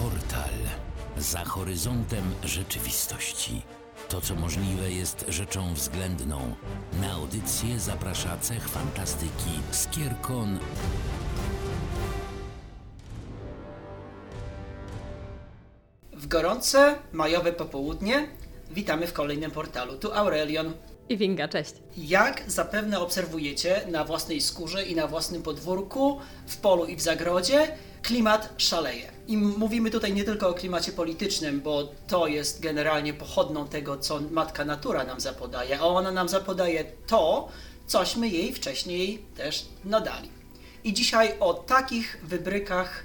Portal. 0.00 0.54
Za 1.16 1.44
horyzontem 1.44 2.24
rzeczywistości. 2.44 3.62
To, 4.08 4.20
co 4.20 4.34
możliwe, 4.34 4.92
jest 4.92 5.24
rzeczą 5.28 5.74
względną. 5.74 6.54
Na 7.00 7.12
audycję 7.12 7.80
zaprasza 7.80 8.38
cech 8.38 8.68
fantastyki 8.68 9.50
Skierkon 9.70 10.58
W 16.12 16.26
gorące, 16.26 16.94
majowe 17.12 17.52
popołudnie 17.52 18.28
witamy 18.70 19.06
w 19.06 19.12
kolejnym 19.12 19.50
portalu. 19.50 19.98
Tu 19.98 20.12
Aurelion. 20.12 20.72
I 21.08 21.16
Winga, 21.16 21.48
cześć. 21.48 21.74
Jak 21.96 22.42
zapewne 22.46 23.00
obserwujecie 23.00 23.80
na 23.90 24.04
własnej 24.04 24.40
skórze 24.40 24.84
i 24.84 24.94
na 24.94 25.06
własnym 25.06 25.42
podwórku, 25.42 26.20
w 26.46 26.56
polu 26.56 26.84
i 26.84 26.96
w 26.96 27.00
zagrodzie, 27.00 27.76
klimat 28.02 28.54
szaleje. 28.56 29.10
I 29.26 29.36
mówimy 29.36 29.90
tutaj 29.90 30.12
nie 30.14 30.24
tylko 30.24 30.48
o 30.48 30.54
klimacie 30.54 30.92
politycznym, 30.92 31.60
bo 31.60 31.88
to 32.08 32.26
jest 32.26 32.62
generalnie 32.62 33.14
pochodną 33.14 33.68
tego, 33.68 33.96
co 33.96 34.20
matka 34.30 34.64
natura 34.64 35.04
nam 35.04 35.20
zapodaje, 35.20 35.80
a 35.80 35.82
ona 35.82 36.10
nam 36.10 36.28
zapodaje 36.28 36.84
to, 37.06 37.48
cośmy 37.86 38.28
jej 38.28 38.52
wcześniej 38.52 39.22
też 39.36 39.66
nadali. 39.84 40.28
I 40.84 40.92
dzisiaj 40.92 41.34
o 41.40 41.54
takich 41.54 42.20
wybrykach 42.22 43.04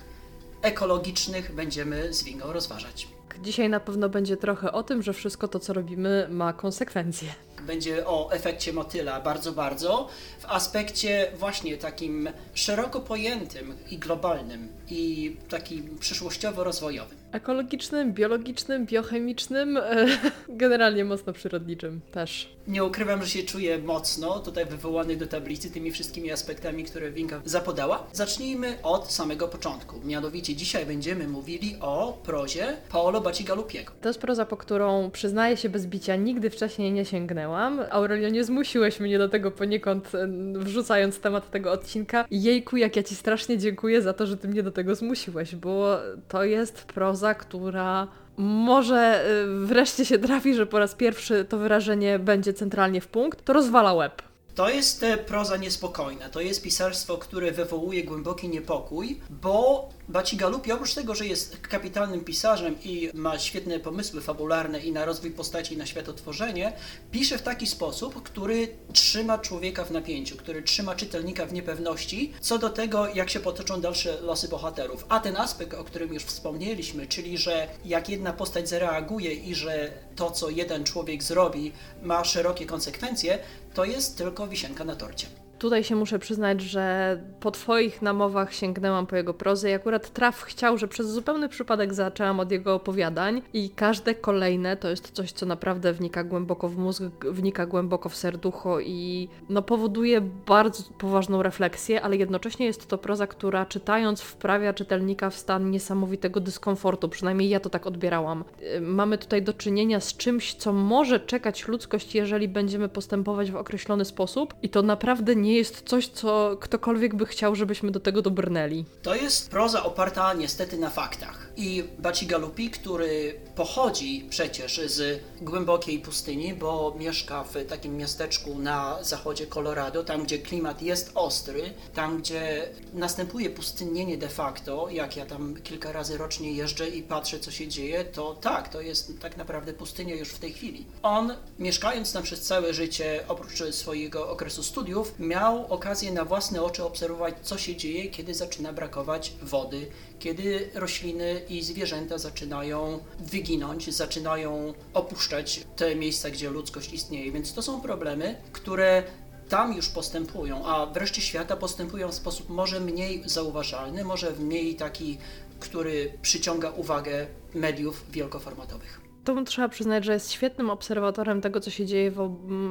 ekologicznych 0.62 1.56
będziemy 1.56 2.14
z 2.14 2.24
Wingą 2.24 2.54
rozważać. 2.54 3.08
Dzisiaj 3.42 3.70
na 3.70 3.80
pewno 3.80 4.10
będzie 4.10 4.38
trochę 4.38 4.72
o 4.72 4.84
tym, 4.84 5.04
że 5.04 5.14
wszystko 5.14 5.48
to, 5.48 5.60
co 5.60 5.74
robimy, 5.74 6.28
ma 6.32 6.54
konsekwencje. 6.54 7.30
Będzie 7.68 8.08
o 8.08 8.32
efekcie 8.32 8.74
motyla 8.74 9.22
bardzo, 9.22 9.52
bardzo 9.52 10.10
w 10.40 10.46
aspekcie 10.46 11.32
właśnie 11.36 11.78
takim 11.78 12.30
szeroko 12.54 13.02
pojętym 13.02 13.74
i 13.92 13.98
globalnym 13.98 14.70
i 14.90 15.36
takim 15.50 15.98
przyszłościowo-rozwojowym. 16.00 17.18
Ekologicznym, 17.32 18.14
biologicznym, 18.14 18.86
biochemicznym, 18.86 19.78
e, 19.78 20.06
generalnie 20.50 21.06
mocno 21.06 21.34
przyrodniczym 21.34 22.02
też. 22.12 22.55
Nie 22.68 22.84
ukrywam, 22.84 23.24
że 23.24 23.30
się 23.30 23.44
czuję 23.44 23.78
mocno 23.78 24.40
tutaj 24.40 24.66
wywołany 24.66 25.18
do 25.18 25.28
tablicy 25.28 25.72
tymi 25.72 25.92
wszystkimi 25.92 26.32
aspektami, 26.32 26.84
które 26.84 27.12
Winka 27.12 27.42
zapodała. 27.46 28.08
Zacznijmy 28.14 28.78
od 28.84 29.12
samego 29.12 29.48
początku. 29.48 30.00
Mianowicie 30.06 30.56
dzisiaj 30.56 30.86
będziemy 30.86 31.28
mówili 31.28 31.78
o 31.82 32.18
prozie 32.24 32.68
Paolo 32.92 33.22
Bacigalupiego. 33.22 33.94
To 34.02 34.10
jest 34.10 34.20
proza, 34.20 34.46
po 34.46 34.58
którą 34.58 35.12
przyznaję 35.12 35.58
się 35.58 35.70
bez 35.70 35.88
bicia, 35.88 36.16
nigdy 36.16 36.50
wcześniej 36.50 36.92
nie 36.92 37.06
sięgnęłam. 37.06 37.82
Aurelio, 37.90 38.30
nie 38.30 38.44
zmusiłeś 38.44 39.00
mnie 39.00 39.18
do 39.18 39.30
tego 39.30 39.52
poniekąd, 39.52 40.12
wrzucając 40.54 41.20
temat 41.20 41.52
tego 41.52 41.72
odcinka. 41.72 42.26
Jejku, 42.32 42.78
jak 42.78 42.96
ja 42.96 43.04
Ci 43.04 43.16
strasznie 43.16 43.58
dziękuję 43.58 44.02
za 44.02 44.14
to, 44.14 44.28
że 44.28 44.38
Ty 44.38 44.48
mnie 44.48 44.64
do 44.64 44.72
tego 44.72 44.96
zmusiłeś, 44.96 45.56
bo 45.56 45.98
to 46.28 46.44
jest 46.44 46.86
proza, 46.86 47.34
która 47.34 48.08
może 48.38 49.26
y, 49.62 49.66
wreszcie 49.66 50.06
się 50.06 50.20
trafi, 50.20 50.54
że 50.54 50.66
po 50.66 50.80
raz 50.80 50.96
pierwszy 50.96 51.46
to 51.46 51.58
wyrażenie 51.58 52.20
będzie 52.20 52.54
centralnie 52.54 53.02
w 53.02 53.08
punkt, 53.08 53.46
to 53.46 53.54
rozwala 53.54 53.94
łeb. 53.94 54.22
To 54.56 54.70
jest 54.70 55.04
e, 55.04 55.18
proza 55.18 55.58
niespokojna, 55.58 56.30
to 56.30 56.42
jest 56.42 56.62
pisarstwo, 56.62 57.18
które 57.18 57.52
wywołuje 57.52 58.04
głęboki 58.04 58.50
niepokój, 58.50 59.22
bo 59.30 59.90
Bacigalupi 60.08 60.72
oprócz 60.72 60.94
tego, 60.94 61.16
że 61.16 61.26
jest 61.26 61.58
kapitalnym 61.62 62.24
pisarzem 62.24 62.76
i 62.84 63.10
ma 63.14 63.40
świetne 63.40 63.80
pomysły 63.80 64.22
fabularne 64.22 64.80
i 64.80 64.92
na 64.92 65.06
rozwój 65.06 65.32
postaci 65.32 65.74
i 65.74 65.78
na 65.78 65.86
światotworzenie, 65.86 66.74
pisze 67.12 67.38
w 67.38 67.42
taki 67.42 67.68
sposób, 67.68 68.24
który 68.24 68.68
trzyma 68.94 69.38
człowieka 69.38 69.86
w 69.86 69.92
napięciu, 69.92 70.38
który 70.38 70.64
trzyma 70.64 70.96
czytelnika 70.96 71.46
w 71.46 71.54
niepewności 71.54 72.34
co 72.42 72.58
do 72.58 72.70
tego, 72.70 73.08
jak 73.08 73.30
się 73.30 73.40
potoczą 73.40 73.82
dalsze 73.82 74.22
losy 74.22 74.48
bohaterów. 74.48 75.06
A 75.10 75.20
ten 75.20 75.38
aspekt, 75.38 75.74
o 75.74 75.84
którym 75.84 76.14
już 76.14 76.24
wspomnieliśmy, 76.24 77.08
czyli 77.08 77.38
że 77.38 77.68
jak 77.86 78.10
jedna 78.10 78.34
postać 78.34 78.70
zareaguje 78.70 79.34
i 79.34 79.56
że 79.56 79.92
to, 80.16 80.32
co 80.32 80.50
jeden 80.50 80.84
człowiek 80.84 81.24
zrobi, 81.24 81.72
ma 82.04 82.24
szerokie 82.24 82.66
konsekwencje, 82.66 83.40
to 83.76 83.86
jest 83.86 84.18
tylko 84.18 84.48
wisienka 84.48 84.84
na 84.84 84.96
torcie. 84.96 85.28
Tutaj 85.60 85.84
się 85.84 85.96
muszę 85.96 86.20
przyznać, 86.20 86.62
że 86.62 87.18
po 87.40 87.52
Twoich 87.52 88.02
namowach 88.02 88.54
sięgnęłam 88.54 89.08
po 89.08 89.16
jego 89.16 89.34
prozę 89.34 89.70
i 89.70 89.74
akurat 89.74 90.14
traf 90.14 90.42
chciał, 90.42 90.78
że 90.78 90.88
przez 90.88 91.08
zupełny 91.08 91.50
przypadek 91.50 91.94
zaczęłam 91.94 92.40
od 92.40 92.52
jego 92.52 92.76
opowiadań 92.76 93.42
i 93.54 93.70
każde 93.70 94.16
kolejne 94.16 94.78
to 94.78 94.90
jest 94.90 95.12
coś, 95.12 95.32
co 95.32 95.46
naprawdę 95.46 95.94
wnika 95.94 96.24
głęboko 96.24 96.70
w 96.70 96.78
mózg, 96.78 97.04
wnika 97.32 97.66
głęboko 97.66 98.10
w 98.10 98.16
serducho 98.16 98.80
i 98.80 99.30
no, 99.50 99.62
powoduje 99.62 100.22
bardzo 100.22 100.84
poważną 100.98 101.44
refleksję, 101.44 102.02
ale 102.02 102.18
jednocześnie 102.18 102.66
jest 102.66 102.88
to 102.88 102.98
proza, 102.98 103.28
która 103.28 103.66
czytając 103.66 104.22
wprawia 104.22 104.74
czytelnika 104.74 105.30
w 105.30 105.36
stan 105.36 105.72
niesamowitego 105.72 106.40
dyskomfortu, 106.40 107.10
przynajmniej 107.10 107.50
ja 107.50 107.60
to 107.60 107.70
tak 107.70 107.88
odbierałam. 107.88 108.44
Y, 108.78 108.82
Mamy 108.82 109.18
tutaj 109.18 109.42
do 109.42 109.54
czynienia 109.54 110.00
z 110.00 110.18
czymś, 110.18 110.54
co 110.54 110.74
może 110.74 111.20
czekać 111.20 111.68
ludzkość, 111.68 112.16
jeżeli 112.16 112.48
będziemy 112.48 112.90
postępować 112.90 113.52
w 113.52 113.56
określony 113.56 114.06
sposób 114.06 114.54
i 114.62 114.70
to 114.70 114.82
naprawdę 114.82 115.36
nie 115.36 115.45
jest 115.54 115.82
coś, 115.86 116.08
co 116.08 116.58
ktokolwiek 116.60 117.16
by 117.16 117.26
chciał, 117.26 117.56
żebyśmy 117.56 117.92
do 117.92 118.00
tego 118.00 118.22
dobrnęli. 118.22 118.86
To 119.02 119.16
jest 119.16 119.50
proza 119.50 119.84
oparta 119.84 120.34
niestety 120.34 120.78
na 120.78 120.90
faktach. 120.90 121.50
I 121.58 121.84
Bacigalupi, 122.00 122.70
który 122.70 123.40
pochodzi 123.56 124.26
przecież 124.30 124.82
z 124.86 125.22
głębokiej 125.42 126.00
pustyni, 126.00 126.54
bo 126.54 126.96
mieszka 127.00 127.44
w 127.44 127.66
takim 127.66 127.98
miasteczku 127.98 128.60
na 128.60 129.04
zachodzie 129.04 129.48
Colorado, 129.48 130.04
tam 130.04 130.24
gdzie 130.24 130.40
klimat 130.40 130.82
jest 130.82 131.12
ostry, 131.16 131.74
tam 131.94 132.18
gdzie 132.18 132.70
następuje 132.94 133.50
pustynnienie 133.50 134.18
de 134.18 134.30
facto, 134.30 134.88
jak 134.92 135.18
ja 135.18 135.26
tam 135.26 135.56
kilka 135.64 135.92
razy 135.92 136.18
rocznie 136.18 136.52
jeżdżę 136.52 136.90
i 136.90 137.04
patrzę 137.04 137.40
co 137.40 137.52
się 137.52 137.68
dzieje, 137.68 138.06
to 138.06 138.34
tak, 138.42 138.70
to 138.70 138.82
jest 138.82 139.20
tak 139.22 139.38
naprawdę 139.38 139.74
pustynia 139.74 140.16
już 140.16 140.30
w 140.30 140.40
tej 140.40 140.54
chwili. 140.54 140.86
On, 141.04 141.34
mieszkając 141.60 142.14
tam 142.14 142.24
przez 142.24 142.42
całe 142.42 142.74
życie, 142.74 143.24
oprócz 143.28 143.64
swojego 143.72 144.30
okresu 144.30 144.64
studiów, 144.64 145.14
miał 145.20 145.35
okazję 145.70 146.12
na 146.12 146.26
własne 146.26 146.64
oczy 146.64 146.84
obserwować, 146.84 147.36
co 147.42 147.58
się 147.58 147.76
dzieje, 147.76 148.10
kiedy 148.10 148.34
zaczyna 148.34 148.74
brakować 148.74 149.34
wody, 149.42 149.88
kiedy 150.20 150.70
rośliny 150.74 151.42
i 151.50 151.64
zwierzęta 151.64 152.18
zaczynają 152.18 153.00
wyginąć, 153.20 153.96
zaczynają 153.96 154.74
opuszczać 154.94 155.64
te 155.76 155.96
miejsca, 155.96 156.30
gdzie 156.30 156.50
ludzkość 156.50 156.94
istnieje. 156.94 157.32
Więc 157.32 157.54
to 157.54 157.62
są 157.62 157.82
problemy, 157.82 158.36
które 158.52 159.04
tam 159.50 159.74
już 159.74 159.90
postępują, 159.90 160.66
a 160.66 160.86
wreszcie 160.86 161.22
świata 161.22 161.58
postępują 161.58 162.12
w 162.12 162.16
sposób 162.16 162.50
może 162.50 162.80
mniej 162.80 163.24
zauważalny, 163.26 164.04
może 164.04 164.32
mniej 164.32 164.76
taki, 164.76 165.18
który 165.60 166.14
przyciąga 166.22 166.70
uwagę 166.70 167.28
mediów 167.54 168.12
wielkoformatowych 168.12 169.05
to 169.26 169.44
trzeba 169.44 169.70
przyznać, 169.70 170.06
że 170.06 170.14
jest 170.14 170.32
świetnym 170.32 170.70
obserwatorem 170.70 171.42
tego, 171.42 171.60
co 171.60 171.70
się 171.70 171.86
dzieje 171.86 172.12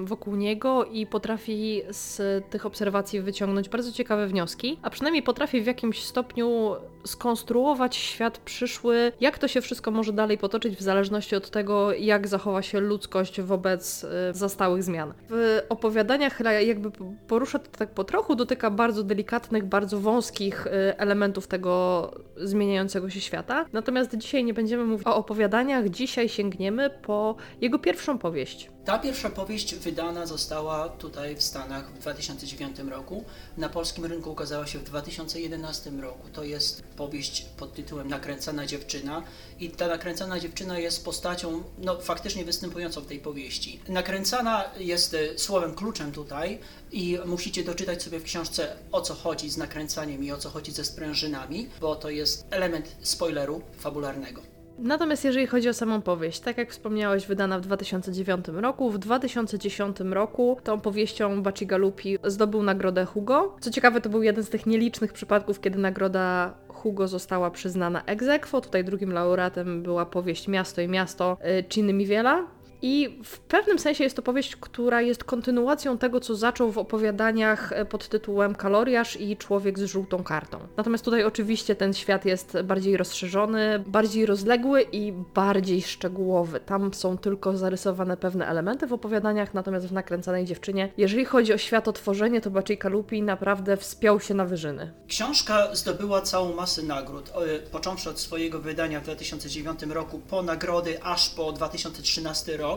wokół 0.04 0.36
niego 0.36 0.84
i 0.84 1.06
potrafi 1.06 1.82
z 1.90 2.20
tych 2.50 2.66
obserwacji 2.66 3.20
wyciągnąć 3.20 3.68
bardzo 3.68 3.92
ciekawe 3.92 4.26
wnioski, 4.26 4.78
a 4.82 4.90
przynajmniej 4.90 5.22
potrafi 5.22 5.62
w 5.62 5.66
jakimś 5.66 6.04
stopniu 6.04 6.74
skonstruować 7.06 7.96
świat 7.96 8.38
przyszły, 8.38 9.12
jak 9.20 9.38
to 9.38 9.48
się 9.48 9.60
wszystko 9.60 9.90
może 9.90 10.12
dalej 10.12 10.38
potoczyć 10.38 10.76
w 10.76 10.82
zależności 10.82 11.36
od 11.36 11.50
tego, 11.50 11.92
jak 11.92 12.28
zachowa 12.28 12.62
się 12.62 12.80
ludzkość 12.80 13.40
wobec 13.40 14.04
y, 14.04 14.08
zastałych 14.32 14.82
zmian. 14.82 15.14
W 15.30 15.60
opowiadaniach 15.68 16.40
jakby 16.66 16.90
porusza 17.28 17.58
to 17.58 17.78
tak 17.78 17.90
po 17.90 18.04
trochu, 18.04 18.34
dotyka 18.34 18.70
bardzo 18.70 19.02
delikatnych, 19.02 19.64
bardzo 19.64 20.00
wąskich 20.00 20.66
y, 20.66 20.70
elementów 20.98 21.46
tego 21.46 22.10
zmieniającego 22.36 23.10
się 23.10 23.20
świata. 23.20 23.66
Natomiast 23.72 24.16
dzisiaj 24.16 24.44
nie 24.44 24.54
będziemy 24.54 24.84
mówić 24.84 25.06
o 25.06 25.16
opowiadaniach, 25.16 25.88
dzisiaj 25.88 26.28
się 26.28 26.44
sięgniemy 26.44 26.90
po 26.90 27.36
jego 27.60 27.78
pierwszą 27.78 28.18
powieść. 28.18 28.70
Ta 28.84 28.98
pierwsza 28.98 29.30
powieść 29.30 29.74
wydana 29.74 30.26
została 30.26 30.88
tutaj 30.88 31.36
w 31.36 31.42
Stanach 31.42 31.92
w 31.92 31.98
2009 31.98 32.78
roku. 32.78 33.24
Na 33.56 33.68
polskim 33.68 34.04
rynku 34.04 34.32
ukazała 34.32 34.66
się 34.66 34.78
w 34.78 34.84
2011 34.84 35.90
roku. 35.90 36.28
To 36.32 36.44
jest 36.44 36.82
powieść 36.82 37.46
pod 37.56 37.74
tytułem 37.74 38.08
Nakręcana 38.08 38.66
dziewczyna 38.66 39.22
i 39.60 39.70
ta 39.70 39.86
nakręcana 39.86 40.40
dziewczyna 40.40 40.78
jest 40.78 41.04
postacią 41.04 41.62
no, 41.78 42.00
faktycznie 42.00 42.44
występującą 42.44 43.00
w 43.00 43.06
tej 43.06 43.18
powieści. 43.18 43.80
Nakręcana 43.88 44.64
jest 44.78 45.14
e, 45.14 45.38
słowem 45.38 45.74
kluczem 45.74 46.12
tutaj 46.12 46.58
i 46.92 47.18
musicie 47.26 47.64
doczytać 47.64 48.02
sobie 48.02 48.20
w 48.20 48.24
książce 48.24 48.76
o 48.92 49.00
co 49.00 49.14
chodzi 49.14 49.50
z 49.50 49.56
nakręcaniem 49.56 50.24
i 50.24 50.32
o 50.32 50.38
co 50.38 50.50
chodzi 50.50 50.72
ze 50.72 50.84
sprężynami, 50.84 51.68
bo 51.80 51.96
to 51.96 52.10
jest 52.10 52.46
element 52.50 52.96
spoileru 53.02 53.62
fabularnego. 53.78 54.53
Natomiast 54.78 55.24
jeżeli 55.24 55.46
chodzi 55.46 55.68
o 55.68 55.74
samą 55.74 56.02
powieść, 56.02 56.40
tak 56.40 56.58
jak 56.58 56.70
wspomniałeś, 56.70 57.26
wydana 57.26 57.58
w 57.58 57.60
2009 57.60 58.46
roku, 58.48 58.90
w 58.90 58.98
2010 58.98 59.96
roku 60.00 60.58
tą 60.64 60.80
powieścią 60.80 61.42
Bacigalupi 61.42 62.18
zdobył 62.24 62.62
nagrodę 62.62 63.04
Hugo. 63.04 63.56
Co 63.60 63.70
ciekawe, 63.70 64.00
to 64.00 64.10
był 64.10 64.22
jeden 64.22 64.44
z 64.44 64.48
tych 64.48 64.66
nielicznych 64.66 65.12
przypadków, 65.12 65.60
kiedy 65.60 65.78
nagroda 65.78 66.54
Hugo 66.68 67.08
została 67.08 67.50
przyznana 67.50 68.02
ex 68.06 68.28
aequo. 68.28 68.60
Tutaj 68.60 68.84
drugim 68.84 69.12
laureatem 69.12 69.82
była 69.82 70.06
powieść 70.06 70.48
Miasto 70.48 70.80
i 70.80 70.88
Miasto 70.88 71.36
y, 71.76 71.82
Miwiela. 71.82 72.46
I 72.86 73.18
w 73.24 73.38
pewnym 73.40 73.78
sensie 73.78 74.04
jest 74.04 74.16
to 74.16 74.22
powieść, 74.22 74.56
która 74.56 75.02
jest 75.02 75.24
kontynuacją 75.24 75.98
tego, 75.98 76.20
co 76.20 76.34
zaczął 76.34 76.72
w 76.72 76.78
opowiadaniach 76.78 77.72
e, 77.72 77.84
pod 77.84 78.08
tytułem 78.08 78.54
Kaloriarz 78.54 79.20
i 79.20 79.36
Człowiek 79.36 79.78
z 79.78 79.84
żółtą 79.84 80.24
kartą. 80.24 80.58
Natomiast 80.76 81.04
tutaj 81.04 81.24
oczywiście 81.24 81.74
ten 81.74 81.94
świat 81.94 82.24
jest 82.24 82.56
bardziej 82.64 82.96
rozszerzony, 82.96 83.84
bardziej 83.86 84.26
rozległy 84.26 84.82
i 84.82 85.12
bardziej 85.12 85.82
szczegółowy. 85.82 86.60
Tam 86.60 86.94
są 86.94 87.18
tylko 87.18 87.56
zarysowane 87.56 88.16
pewne 88.16 88.46
elementy 88.46 88.86
w 88.86 88.92
opowiadaniach, 88.92 89.54
natomiast 89.54 89.86
w 89.86 89.92
Nakręcanej 89.92 90.44
Dziewczynie, 90.44 90.92
jeżeli 90.96 91.24
chodzi 91.24 91.52
o 91.52 91.58
światotworzenie, 91.58 92.40
to 92.40 92.50
Baciej 92.50 92.78
Kalupi 92.78 93.22
naprawdę 93.22 93.76
wspiął 93.76 94.20
się 94.20 94.34
na 94.34 94.44
wyżyny. 94.44 94.92
Książka 95.08 95.74
zdobyła 95.74 96.22
całą 96.22 96.54
masę 96.54 96.82
nagród, 96.82 97.28
e, 97.28 97.58
począwszy 97.58 98.10
od 98.10 98.20
swojego 98.20 98.58
wydania 98.58 99.00
w 99.00 99.04
2009 99.04 99.82
roku, 99.82 100.20
po 100.30 100.42
nagrody 100.42 101.02
aż 101.02 101.30
po 101.30 101.52
2013 101.52 102.56
rok. 102.56 102.73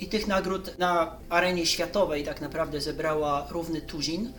I 0.00 0.06
tych 0.06 0.26
nagród 0.26 0.78
na 0.78 1.16
arenie 1.28 1.66
światowej 1.66 2.24
tak 2.24 2.40
naprawdę 2.40 2.80
zebrała 2.80 3.46
równy 3.50 3.80
tuzin. 3.80 4.32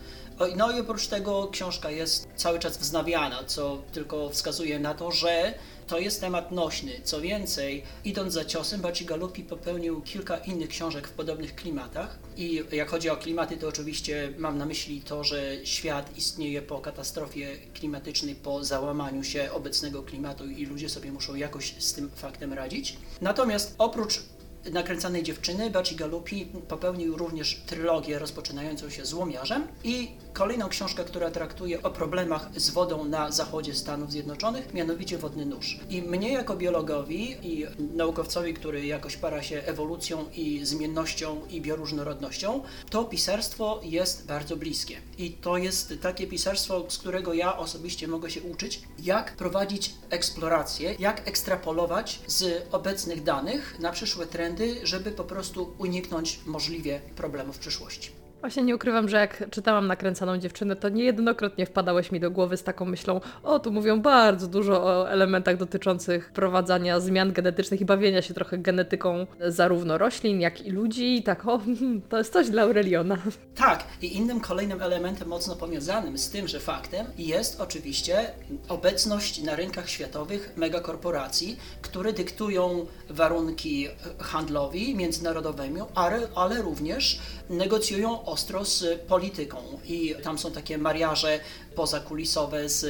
No 0.56 0.70
i 0.70 0.80
oprócz 0.80 1.06
tego 1.06 1.48
książka 1.52 1.90
jest 1.90 2.28
cały 2.36 2.58
czas 2.58 2.78
wznawiana, 2.78 3.44
co 3.44 3.82
tylko 3.92 4.28
wskazuje 4.30 4.78
na 4.78 4.94
to, 4.94 5.10
że 5.10 5.54
to 5.86 5.98
jest 5.98 6.20
temat 6.20 6.52
nośny. 6.52 6.92
Co 7.04 7.20
więcej, 7.20 7.82
idąc 8.04 8.32
za 8.32 8.44
ciosem, 8.44 8.80
Bacigalupi 8.80 9.42
popełnił 9.42 10.00
kilka 10.00 10.36
innych 10.36 10.68
książek 10.68 11.08
w 11.08 11.12
podobnych 11.12 11.54
klimatach. 11.54 12.18
I 12.36 12.64
jak 12.72 12.90
chodzi 12.90 13.10
o 13.10 13.16
klimaty, 13.16 13.56
to 13.56 13.68
oczywiście 13.68 14.32
mam 14.38 14.58
na 14.58 14.66
myśli 14.66 15.00
to, 15.00 15.24
że 15.24 15.66
świat 15.66 16.18
istnieje 16.18 16.62
po 16.62 16.78
katastrofie 16.78 17.56
klimatycznej, 17.74 18.34
po 18.34 18.64
załamaniu 18.64 19.24
się 19.24 19.52
obecnego 19.52 20.02
klimatu 20.02 20.46
i 20.46 20.66
ludzie 20.66 20.88
sobie 20.88 21.12
muszą 21.12 21.34
jakoś 21.34 21.74
z 21.78 21.94
tym 21.94 22.10
faktem 22.10 22.52
radzić. 22.52 22.96
Natomiast 23.20 23.74
oprócz 23.78 24.22
nakręcanej 24.70 25.22
dziewczyny, 25.22 25.70
Baci 25.70 25.96
Galupi 25.96 26.46
popełnił 26.68 27.16
również 27.16 27.62
trylogię 27.66 28.18
rozpoczynającą 28.18 28.90
się 28.90 29.04
złomiarzem 29.04 29.68
i 29.84 30.10
kolejną 30.32 30.68
książkę, 30.68 31.04
która 31.04 31.30
traktuje 31.30 31.82
o 31.82 31.90
problemach 31.90 32.48
z 32.56 32.70
wodą 32.70 33.04
na 33.04 33.30
zachodzie 33.30 33.74
Stanów 33.74 34.12
Zjednoczonych, 34.12 34.74
mianowicie 34.74 35.18
Wodny 35.18 35.46
Nóż. 35.46 35.80
I 35.90 36.02
mnie 36.02 36.32
jako 36.32 36.56
biologowi 36.56 37.36
i 37.42 37.66
naukowcowi, 37.96 38.54
który 38.54 38.86
jakoś 38.86 39.16
para 39.16 39.42
się 39.42 39.62
ewolucją 39.66 40.24
i 40.34 40.60
zmiennością 40.66 41.40
i 41.50 41.60
bioróżnorodnością, 41.60 42.62
to 42.90 43.04
pisarstwo 43.04 43.80
jest 43.82 44.26
bardzo 44.26 44.56
bliskie. 44.56 44.96
I 45.18 45.30
to 45.30 45.56
jest 45.56 45.94
takie 46.02 46.26
pisarstwo, 46.26 46.90
z 46.90 46.98
którego 46.98 47.34
ja 47.34 47.58
osobiście 47.58 48.08
mogę 48.08 48.30
się 48.30 48.42
uczyć, 48.42 48.82
jak 49.02 49.36
prowadzić 49.36 49.94
eksplorację, 50.10 50.94
jak 50.98 51.28
ekstrapolować 51.28 52.20
z 52.26 52.66
obecnych 52.72 53.22
danych 53.22 53.78
na 53.78 53.92
przyszłe 53.92 54.26
trendy, 54.26 54.51
żeby 54.82 55.12
po 55.12 55.24
prostu 55.24 55.74
uniknąć 55.78 56.40
możliwie 56.46 57.00
problemów 57.16 57.56
w 57.56 57.58
przyszłości. 57.58 58.21
Właśnie 58.42 58.62
nie 58.62 58.74
ukrywam, 58.74 59.08
że 59.08 59.16
jak 59.16 59.50
czytałam 59.50 59.86
nakręcaną 59.86 60.38
dziewczynę, 60.38 60.76
to 60.76 60.88
niejednokrotnie 60.88 61.66
wpadałeś 61.66 62.12
mi 62.12 62.20
do 62.20 62.30
głowy 62.30 62.56
z 62.56 62.62
taką 62.62 62.84
myślą, 62.84 63.20
o 63.42 63.58
tu 63.58 63.72
mówią 63.72 64.00
bardzo 64.00 64.46
dużo 64.46 64.84
o 64.84 65.10
elementach 65.10 65.56
dotyczących 65.56 66.32
prowadzenia 66.32 67.00
zmian 67.00 67.32
genetycznych 67.32 67.80
i 67.80 67.84
bawienia 67.84 68.22
się 68.22 68.34
trochę 68.34 68.58
genetyką 68.58 69.26
zarówno 69.40 69.98
roślin, 69.98 70.40
jak 70.40 70.66
i 70.66 70.70
ludzi. 70.70 71.16
I 71.16 71.22
tak, 71.22 71.48
o, 71.48 71.60
to 72.08 72.18
jest 72.18 72.32
coś 72.32 72.50
dla 72.50 72.62
Aureliona. 72.62 73.18
Tak, 73.54 73.84
i 74.02 74.16
innym 74.16 74.40
kolejnym 74.40 74.82
elementem 74.82 75.28
mocno 75.28 75.56
powiązanym 75.56 76.18
z 76.18 76.30
tymże 76.30 76.60
faktem 76.60 77.06
jest 77.18 77.60
oczywiście 77.60 78.30
obecność 78.68 79.42
na 79.42 79.56
rynkach 79.56 79.88
światowych 79.88 80.52
megakorporacji, 80.56 81.56
które 81.82 82.12
dyktują 82.12 82.86
warunki 83.10 83.88
handlowi, 84.18 84.94
międzynarodowymi, 84.94 85.80
ale, 85.94 86.28
ale 86.34 86.62
również 86.62 87.20
negocjują 87.50 88.31
ostro 88.32 88.64
z 88.64 89.00
polityką. 89.00 89.56
I 89.84 90.14
tam 90.22 90.38
są 90.38 90.52
takie 90.52 90.78
mariaże 90.78 91.40
pozakulisowe 91.74 92.68
z, 92.68 92.84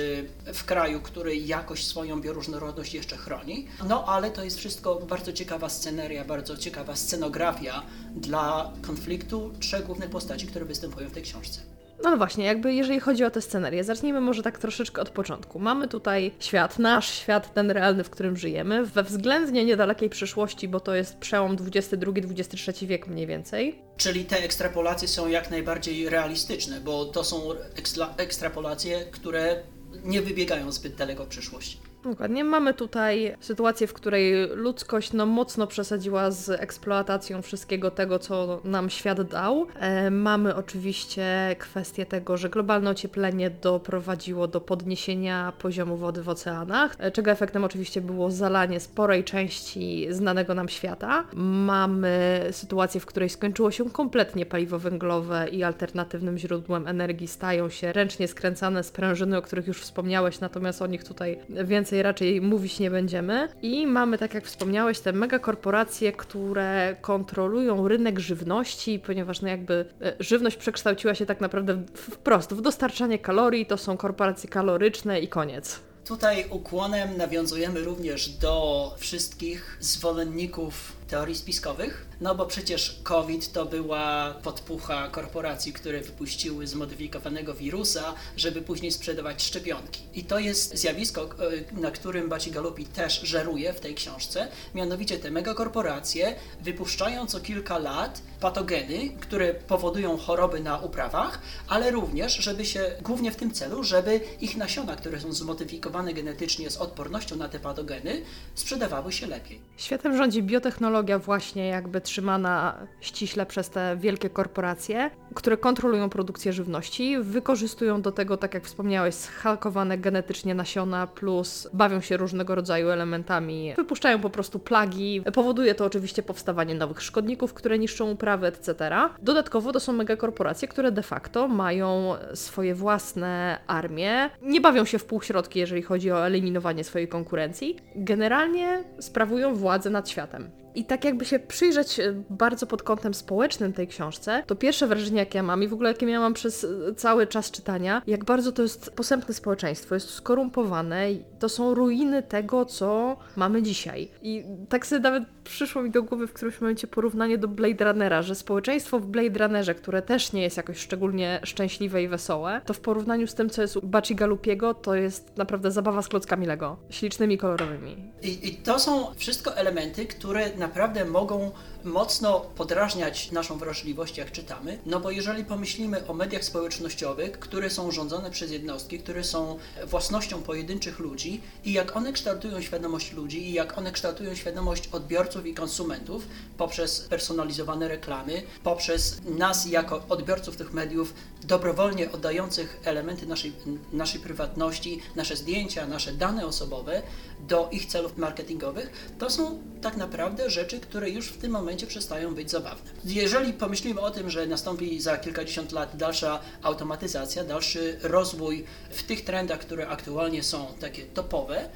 w 0.54 0.64
kraju, 0.64 1.00
który 1.00 1.36
jakoś 1.36 1.86
swoją 1.86 2.20
bioróżnorodność 2.20 2.94
jeszcze 2.94 3.16
chroni. 3.16 3.66
No 3.88 4.04
ale 4.04 4.30
to 4.30 4.44
jest 4.44 4.58
wszystko 4.58 4.94
bardzo 4.94 5.32
ciekawa 5.32 5.68
sceneria, 5.68 6.24
bardzo 6.24 6.56
ciekawa 6.56 6.96
scenografia 6.96 7.82
dla 8.16 8.72
konfliktu 8.82 9.52
trzech 9.60 9.86
głównych 9.86 10.10
postaci, 10.10 10.46
które 10.46 10.64
występują 10.64 11.08
w 11.08 11.12
tej 11.12 11.22
książce. 11.22 11.60
No, 12.02 12.10
no 12.10 12.16
właśnie, 12.16 12.44
jakby 12.44 12.74
jeżeli 12.74 13.00
chodzi 13.00 13.24
o 13.24 13.30
tę 13.30 13.40
scenerię, 13.40 13.84
zacznijmy 13.84 14.20
może 14.20 14.42
tak 14.42 14.58
troszeczkę 14.58 15.02
od 15.02 15.10
początku. 15.10 15.58
Mamy 15.58 15.88
tutaj 15.88 16.32
świat, 16.40 16.78
nasz 16.78 17.14
świat, 17.14 17.54
ten 17.54 17.70
realny, 17.70 18.04
w 18.04 18.10
którym 18.10 18.36
żyjemy, 18.36 18.86
we 18.86 19.02
względnie 19.02 19.64
niedalekiej 19.64 20.10
przyszłości, 20.10 20.68
bo 20.68 20.80
to 20.80 20.94
jest 20.94 21.18
przełom 21.18 21.56
XXI-XXIII 21.60 22.86
wiek 22.86 23.06
mniej 23.06 23.26
więcej. 23.26 23.78
Czyli 23.96 24.24
te 24.24 24.38
ekstrapolacje 24.38 25.08
są 25.08 25.28
jak 25.28 25.50
najbardziej 25.50 26.08
realistyczne, 26.08 26.80
bo 26.80 27.04
to 27.04 27.24
są 27.24 27.42
ekstra, 27.76 28.14
ekstrapolacje, 28.16 29.04
które 29.10 29.62
nie 30.04 30.22
wybiegają 30.22 30.72
zbyt 30.72 30.94
daleko 30.94 31.24
w 31.24 31.28
przyszłość. 31.28 31.78
Dokładnie. 32.04 32.44
Mamy 32.44 32.74
tutaj 32.74 33.36
sytuację, 33.40 33.86
w 33.86 33.92
której 33.92 34.48
ludzkość 34.54 35.12
no, 35.12 35.26
mocno 35.26 35.66
przesadziła 35.66 36.30
z 36.30 36.48
eksploatacją 36.48 37.42
wszystkiego 37.42 37.90
tego, 37.90 38.18
co 38.18 38.60
nam 38.64 38.90
świat 38.90 39.22
dał. 39.22 39.66
E, 39.80 40.10
mamy 40.10 40.54
oczywiście 40.54 41.56
kwestię 41.58 42.06
tego, 42.06 42.36
że 42.36 42.50
globalne 42.50 42.90
ocieplenie 42.90 43.50
doprowadziło 43.50 44.48
do 44.48 44.60
podniesienia 44.60 45.52
poziomu 45.58 45.96
wody 45.96 46.22
w 46.22 46.28
oceanach, 46.28 46.96
e, 46.98 47.10
czego 47.10 47.30
efektem 47.30 47.64
oczywiście 47.64 48.00
było 48.00 48.30
zalanie 48.30 48.80
sporej 48.80 49.24
części 49.24 50.06
znanego 50.10 50.54
nam 50.54 50.68
świata. 50.68 51.24
Mamy 51.34 52.40
sytuację, 52.50 53.00
w 53.00 53.06
której 53.06 53.28
skończyło 53.28 53.70
się 53.70 53.90
kompletnie 53.90 54.46
paliwo 54.46 54.78
węglowe 54.78 55.48
i 55.48 55.62
alternatywnym 55.62 56.38
źródłem 56.38 56.86
energii 56.86 57.28
stają 57.28 57.68
się 57.68 57.92
ręcznie 57.92 58.28
skręcane 58.28 58.82
sprężyny, 58.82 59.36
o 59.36 59.42
których 59.42 59.66
już 59.66 59.80
wspomniałeś, 59.80 60.40
natomiast 60.40 60.82
o 60.82 60.86
nich 60.86 61.04
tutaj 61.04 61.38
więcej 61.64 61.91
raczej 62.02 62.40
mówić 62.40 62.78
nie 62.80 62.90
będziemy. 62.90 63.48
I 63.62 63.86
mamy, 63.86 64.18
tak 64.18 64.34
jak 64.34 64.44
wspomniałeś, 64.44 65.00
te 65.00 65.12
megakorporacje, 65.12 66.12
które 66.12 66.96
kontrolują 67.00 67.88
rynek 67.88 68.18
żywności, 68.18 68.98
ponieważ 68.98 69.42
no 69.42 69.48
jakby 69.48 69.84
e, 70.02 70.12
żywność 70.20 70.56
przekształciła 70.56 71.14
się 71.14 71.26
tak 71.26 71.40
naprawdę 71.40 71.82
wprost 71.94 72.52
w 72.54 72.60
dostarczanie 72.60 73.18
kalorii, 73.18 73.66
to 73.66 73.76
są 73.76 73.96
korporacje 73.96 74.50
kaloryczne 74.50 75.20
i 75.20 75.28
koniec. 75.28 75.80
Tutaj 76.04 76.44
ukłonem 76.50 77.16
nawiązujemy 77.16 77.80
również 77.80 78.28
do 78.28 78.94
wszystkich 78.98 79.76
zwolenników 79.80 80.92
teorii 81.12 81.34
spiskowych, 81.34 82.06
no 82.20 82.34
bo 82.34 82.46
przecież 82.46 83.00
COVID 83.02 83.52
to 83.52 83.66
była 83.66 84.34
podpucha 84.42 85.08
korporacji, 85.08 85.72
które 85.72 86.00
wypuściły 86.00 86.66
zmodyfikowanego 86.66 87.54
wirusa, 87.54 88.14
żeby 88.36 88.62
później 88.62 88.92
sprzedawać 88.92 89.42
szczepionki. 89.42 90.02
I 90.14 90.24
to 90.24 90.38
jest 90.38 90.78
zjawisko, 90.78 91.22
e, 91.22 91.80
na 91.80 91.90
którym 91.90 92.28
Bacigalupi 92.28 92.84
też 92.84 93.20
żeruje 93.20 93.72
w 93.72 93.80
tej 93.80 93.94
książce, 93.94 94.48
mianowicie 94.74 95.18
te 95.18 95.30
megakorporacje 95.30 96.34
wypuszczają 96.62 97.26
co 97.26 97.40
kilka 97.40 97.78
lat 97.78 98.22
patogeny, 98.40 99.08
które 99.20 99.54
powodują 99.54 100.16
choroby 100.16 100.60
na 100.60 100.78
uprawach, 100.78 101.40
ale 101.68 101.90
również, 101.90 102.36
żeby 102.36 102.64
się, 102.64 102.90
głównie 103.02 103.32
w 103.32 103.36
tym 103.36 103.50
celu, 103.50 103.84
żeby 103.84 104.20
ich 104.40 104.56
nasiona, 104.56 104.96
które 104.96 105.20
są 105.20 105.32
zmodyfikowane 105.32 106.14
genetycznie 106.14 106.70
z 106.70 106.76
odpornością 106.76 107.36
na 107.36 107.48
te 107.48 107.58
patogeny, 107.58 108.22
sprzedawały 108.54 109.12
się 109.12 109.26
lepiej. 109.26 109.60
Światem 109.76 110.16
rządzi 110.16 110.42
biotechnologia 110.42 111.01
właśnie 111.18 111.68
jakby 111.68 112.00
trzymana 112.00 112.86
ściśle 113.00 113.46
przez 113.46 113.70
te 113.70 113.96
wielkie 113.96 114.30
korporacje, 114.30 115.10
które 115.34 115.56
kontrolują 115.56 116.08
produkcję 116.08 116.52
żywności, 116.52 117.18
wykorzystują 117.20 118.02
do 118.02 118.12
tego, 118.12 118.36
tak 118.36 118.54
jak 118.54 118.64
wspomniałeś, 118.64 119.14
schalkowane 119.14 119.98
genetycznie 119.98 120.54
nasiona, 120.54 121.06
plus 121.06 121.68
bawią 121.72 122.00
się 122.00 122.16
różnego 122.16 122.54
rodzaju 122.54 122.88
elementami, 122.88 123.74
wypuszczają 123.76 124.20
po 124.20 124.30
prostu 124.30 124.58
plagi. 124.58 125.22
Powoduje 125.34 125.74
to 125.74 125.84
oczywiście 125.84 126.22
powstawanie 126.22 126.74
nowych 126.74 127.02
szkodników, 127.02 127.54
które 127.54 127.78
niszczą 127.78 128.10
uprawy, 128.10 128.46
etc. 128.46 128.90
Dodatkowo 129.22 129.72
to 129.72 129.80
są 129.80 129.92
megakorporacje, 129.92 130.68
które 130.68 130.92
de 130.92 131.02
facto 131.02 131.48
mają 131.48 132.14
swoje 132.34 132.74
własne 132.74 133.58
armie, 133.66 134.30
nie 134.42 134.60
bawią 134.60 134.84
się 134.84 134.98
w 134.98 135.04
półśrodki, 135.04 135.58
jeżeli 135.58 135.82
chodzi 135.82 136.12
o 136.12 136.26
eliminowanie 136.26 136.84
swojej 136.84 137.08
konkurencji. 137.08 137.76
Generalnie 137.96 138.84
sprawują 139.00 139.54
władzę 139.54 139.90
nad 139.90 140.08
światem. 140.08 140.50
I 140.74 140.84
tak 140.84 141.04
jakby 141.04 141.24
się 141.24 141.38
przyjrzeć 141.38 142.00
e, 142.00 142.14
bardzo 142.30 142.66
pod 142.66 142.82
kątem 142.82 143.14
społecznym 143.14 143.72
tej 143.72 143.88
książce, 143.88 144.42
to 144.46 144.56
pierwsze 144.56 144.86
wrażenie, 144.86 145.21
jak 145.22 145.34
ja 145.34 145.42
mam 145.42 145.62
i 145.62 145.68
w 145.68 145.72
ogóle 145.72 145.90
jakie 145.90 146.06
miałam 146.06 146.34
przez 146.34 146.64
e, 146.64 146.94
cały 146.94 147.26
czas 147.26 147.50
czytania, 147.50 148.02
jak 148.06 148.24
bardzo 148.24 148.52
to 148.52 148.62
jest 148.62 148.90
posępne 148.90 149.34
społeczeństwo, 149.34 149.94
jest 149.94 150.10
skorumpowane 150.10 151.08
to 151.38 151.48
są 151.48 151.74
ruiny 151.74 152.22
tego, 152.22 152.64
co 152.64 153.16
mamy 153.36 153.62
dzisiaj. 153.62 154.08
I 154.22 154.44
tak 154.68 154.86
sobie 154.86 155.00
nawet 155.00 155.24
przyszło 155.44 155.82
mi 155.82 155.90
do 155.90 156.02
głowy 156.02 156.26
w 156.26 156.32
którymś 156.32 156.60
momencie 156.60 156.86
porównanie 156.86 157.38
do 157.38 157.48
Blade 157.48 157.84
Runnera, 157.84 158.22
że 158.22 158.34
społeczeństwo 158.34 158.98
w 159.00 159.06
Blade 159.06 159.38
Runnerze, 159.38 159.74
które 159.74 160.02
też 160.02 160.32
nie 160.32 160.42
jest 160.42 160.56
jakoś 160.56 160.78
szczególnie 160.78 161.40
szczęśliwe 161.44 162.02
i 162.02 162.08
wesołe, 162.08 162.60
to 162.66 162.74
w 162.74 162.80
porównaniu 162.80 163.26
z 163.26 163.34
tym, 163.34 163.50
co 163.50 163.62
jest 163.62 163.76
u 163.76 163.86
Baci 163.86 164.14
Galupiego, 164.14 164.74
to 164.74 164.94
jest 164.94 165.36
naprawdę 165.36 165.70
zabawa 165.70 166.02
z 166.02 166.08
klockami 166.08 166.46
Lego. 166.46 166.76
Ślicznymi, 166.90 167.38
kolorowymi. 167.38 168.12
I, 168.22 168.48
I 168.48 168.54
to 168.56 168.78
są 168.78 169.14
wszystko 169.14 169.56
elementy, 169.56 170.06
które 170.06 170.56
naprawdę 170.56 171.04
mogą 171.04 171.50
mocno 171.84 172.40
podrażniać 172.40 173.32
naszą 173.32 173.58
wrażliwość, 173.58 174.18
jak 174.18 174.32
czytamy. 174.32 174.78
No 174.86 175.00
bo 175.00 175.10
jeżeli 175.10 175.44
pomyślimy 175.44 176.06
o 176.06 176.14
mediach 176.14 176.44
społecznościowych, 176.44 177.38
które 177.38 177.70
są 177.70 177.90
rządzone 177.90 178.30
przez 178.30 178.50
jednostki, 178.50 178.98
które 178.98 179.24
są 179.24 179.58
własnością 179.86 180.42
pojedynczych 180.42 180.98
ludzi 180.98 181.40
i 181.64 181.72
jak 181.72 181.96
one 181.96 182.12
kształtują 182.12 182.60
świadomość 182.60 183.12
ludzi 183.12 183.48
i 183.48 183.52
jak 183.52 183.78
one 183.78 183.92
kształtują 183.92 184.34
świadomość 184.34 184.88
odbiorców 184.92 185.31
i 185.40 185.54
konsumentów 185.54 186.26
poprzez 186.58 187.00
personalizowane 187.00 187.88
reklamy, 187.88 188.42
poprzez 188.62 189.20
nas 189.24 189.66
jako 189.66 190.02
odbiorców 190.08 190.56
tych 190.56 190.72
mediów 190.72 191.14
dobrowolnie 191.44 192.12
oddających 192.12 192.80
elementy 192.84 193.26
naszej, 193.26 193.52
naszej 193.92 194.20
prywatności, 194.20 195.00
nasze 195.16 195.36
zdjęcia, 195.36 195.86
nasze 195.86 196.12
dane 196.12 196.46
osobowe 196.46 197.02
do 197.40 197.68
ich 197.72 197.86
celów 197.86 198.18
marketingowych, 198.18 199.14
to 199.18 199.30
są 199.30 199.62
tak 199.82 199.96
naprawdę 199.96 200.50
rzeczy, 200.50 200.80
które 200.80 201.10
już 201.10 201.28
w 201.28 201.38
tym 201.38 201.52
momencie 201.52 201.86
przestają 201.86 202.34
być 202.34 202.50
zabawne. 202.50 202.90
Jeżeli 203.04 203.52
pomyślimy 203.52 204.00
o 204.00 204.10
tym, 204.10 204.30
że 204.30 204.46
nastąpi 204.46 205.00
za 205.00 205.16
kilkadziesiąt 205.16 205.72
lat 205.72 205.96
dalsza 205.96 206.40
automatyzacja, 206.62 207.44
dalszy 207.44 207.98
rozwój 208.02 208.64
w 208.90 209.02
tych 209.02 209.24
trendach, 209.24 209.58
które 209.58 209.88
aktualnie 209.88 210.42
są 210.42 210.66
takie 210.80 211.02
topowe, 211.02 211.68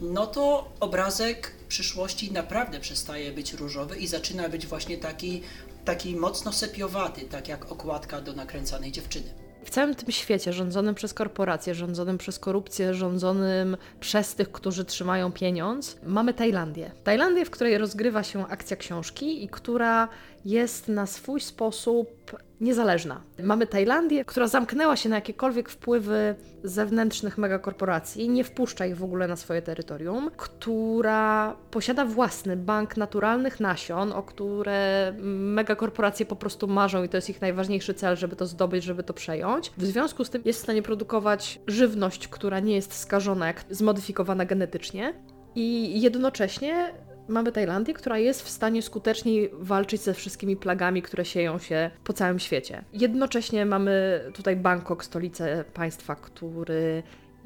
no 0.00 0.26
to 0.26 0.68
obrazek 0.80 1.52
przyszłości 1.68 2.32
naprawdę 2.32 2.80
przestaje 2.80 3.32
być 3.32 3.52
różowy 3.52 3.96
i 3.96 4.06
zaczyna 4.06 4.48
być 4.48 4.66
właśnie 4.66 4.98
taki, 4.98 5.42
taki 5.84 6.16
mocno 6.16 6.52
sepiowaty, 6.52 7.20
tak 7.20 7.48
jak 7.48 7.72
okładka 7.72 8.20
do 8.20 8.32
nakręcanej 8.32 8.92
dziewczyny. 8.92 9.34
W 9.64 9.70
całym 9.70 9.94
tym 9.94 10.12
świecie 10.12 10.52
rządzonym 10.52 10.94
przez 10.94 11.14
korporacje, 11.14 11.74
rządzonym 11.74 12.18
przez 12.18 12.38
korupcję, 12.38 12.94
rządzonym 12.94 13.76
przez 14.00 14.34
tych, 14.34 14.52
którzy 14.52 14.84
trzymają 14.84 15.32
pieniądz, 15.32 15.96
mamy 16.02 16.34
Tajlandię. 16.34 16.90
Tajlandię, 17.04 17.44
w 17.44 17.50
której 17.50 17.78
rozgrywa 17.78 18.22
się 18.22 18.46
akcja 18.46 18.76
książki 18.76 19.44
i 19.44 19.48
która 19.48 20.08
jest 20.44 20.88
na 20.88 21.06
swój 21.06 21.40
sposób 21.40 22.36
niezależna. 22.60 23.20
Mamy 23.42 23.66
Tajlandię, 23.66 24.24
która 24.24 24.48
zamknęła 24.48 24.96
się 24.96 25.08
na 25.08 25.16
jakiekolwiek 25.16 25.68
wpływy 25.68 26.34
zewnętrznych 26.64 27.38
megakorporacji, 27.38 28.28
nie 28.28 28.44
wpuszcza 28.44 28.86
ich 28.86 28.96
w 28.96 29.04
ogóle 29.04 29.28
na 29.28 29.36
swoje 29.36 29.62
terytorium, 29.62 30.30
która 30.36 31.56
posiada 31.70 32.04
własny 32.04 32.56
bank 32.56 32.96
naturalnych 32.96 33.60
nasion, 33.60 34.12
o 34.12 34.22
które 34.22 35.12
megakorporacje 35.22 36.26
po 36.26 36.36
prostu 36.36 36.68
marzą 36.68 37.04
i 37.04 37.08
to 37.08 37.16
jest 37.16 37.30
ich 37.30 37.40
najważniejszy 37.40 37.94
cel, 37.94 38.16
żeby 38.16 38.36
to 38.36 38.46
zdobyć, 38.46 38.84
żeby 38.84 39.02
to 39.02 39.14
przejąć. 39.14 39.72
W 39.78 39.84
związku 39.84 40.24
z 40.24 40.30
tym 40.30 40.42
jest 40.44 40.58
w 40.58 40.62
stanie 40.62 40.82
produkować 40.82 41.60
żywność, 41.66 42.28
która 42.28 42.60
nie 42.60 42.74
jest 42.74 42.94
skażona, 42.94 43.46
jak 43.46 43.64
zmodyfikowana 43.70 44.44
genetycznie. 44.44 45.14
I 45.54 46.00
jednocześnie 46.00 46.92
mamy 47.30 47.52
Tajlandię, 47.52 47.94
która 47.94 48.18
jest 48.18 48.42
w 48.42 48.48
stanie 48.48 48.82
skuteczniej 48.82 49.50
walczyć 49.52 50.00
ze 50.00 50.14
wszystkimi 50.14 50.56
plagami, 50.56 51.02
które 51.02 51.24
sieją 51.24 51.58
się 51.58 51.90
po 52.04 52.12
całym 52.12 52.38
świecie. 52.38 52.84
Jednocześnie 52.92 53.66
mamy 53.66 54.20
tutaj 54.34 54.56
Bangkok, 54.56 55.04
stolicę 55.04 55.64
państwa, 55.74 56.14
który 56.14 57.02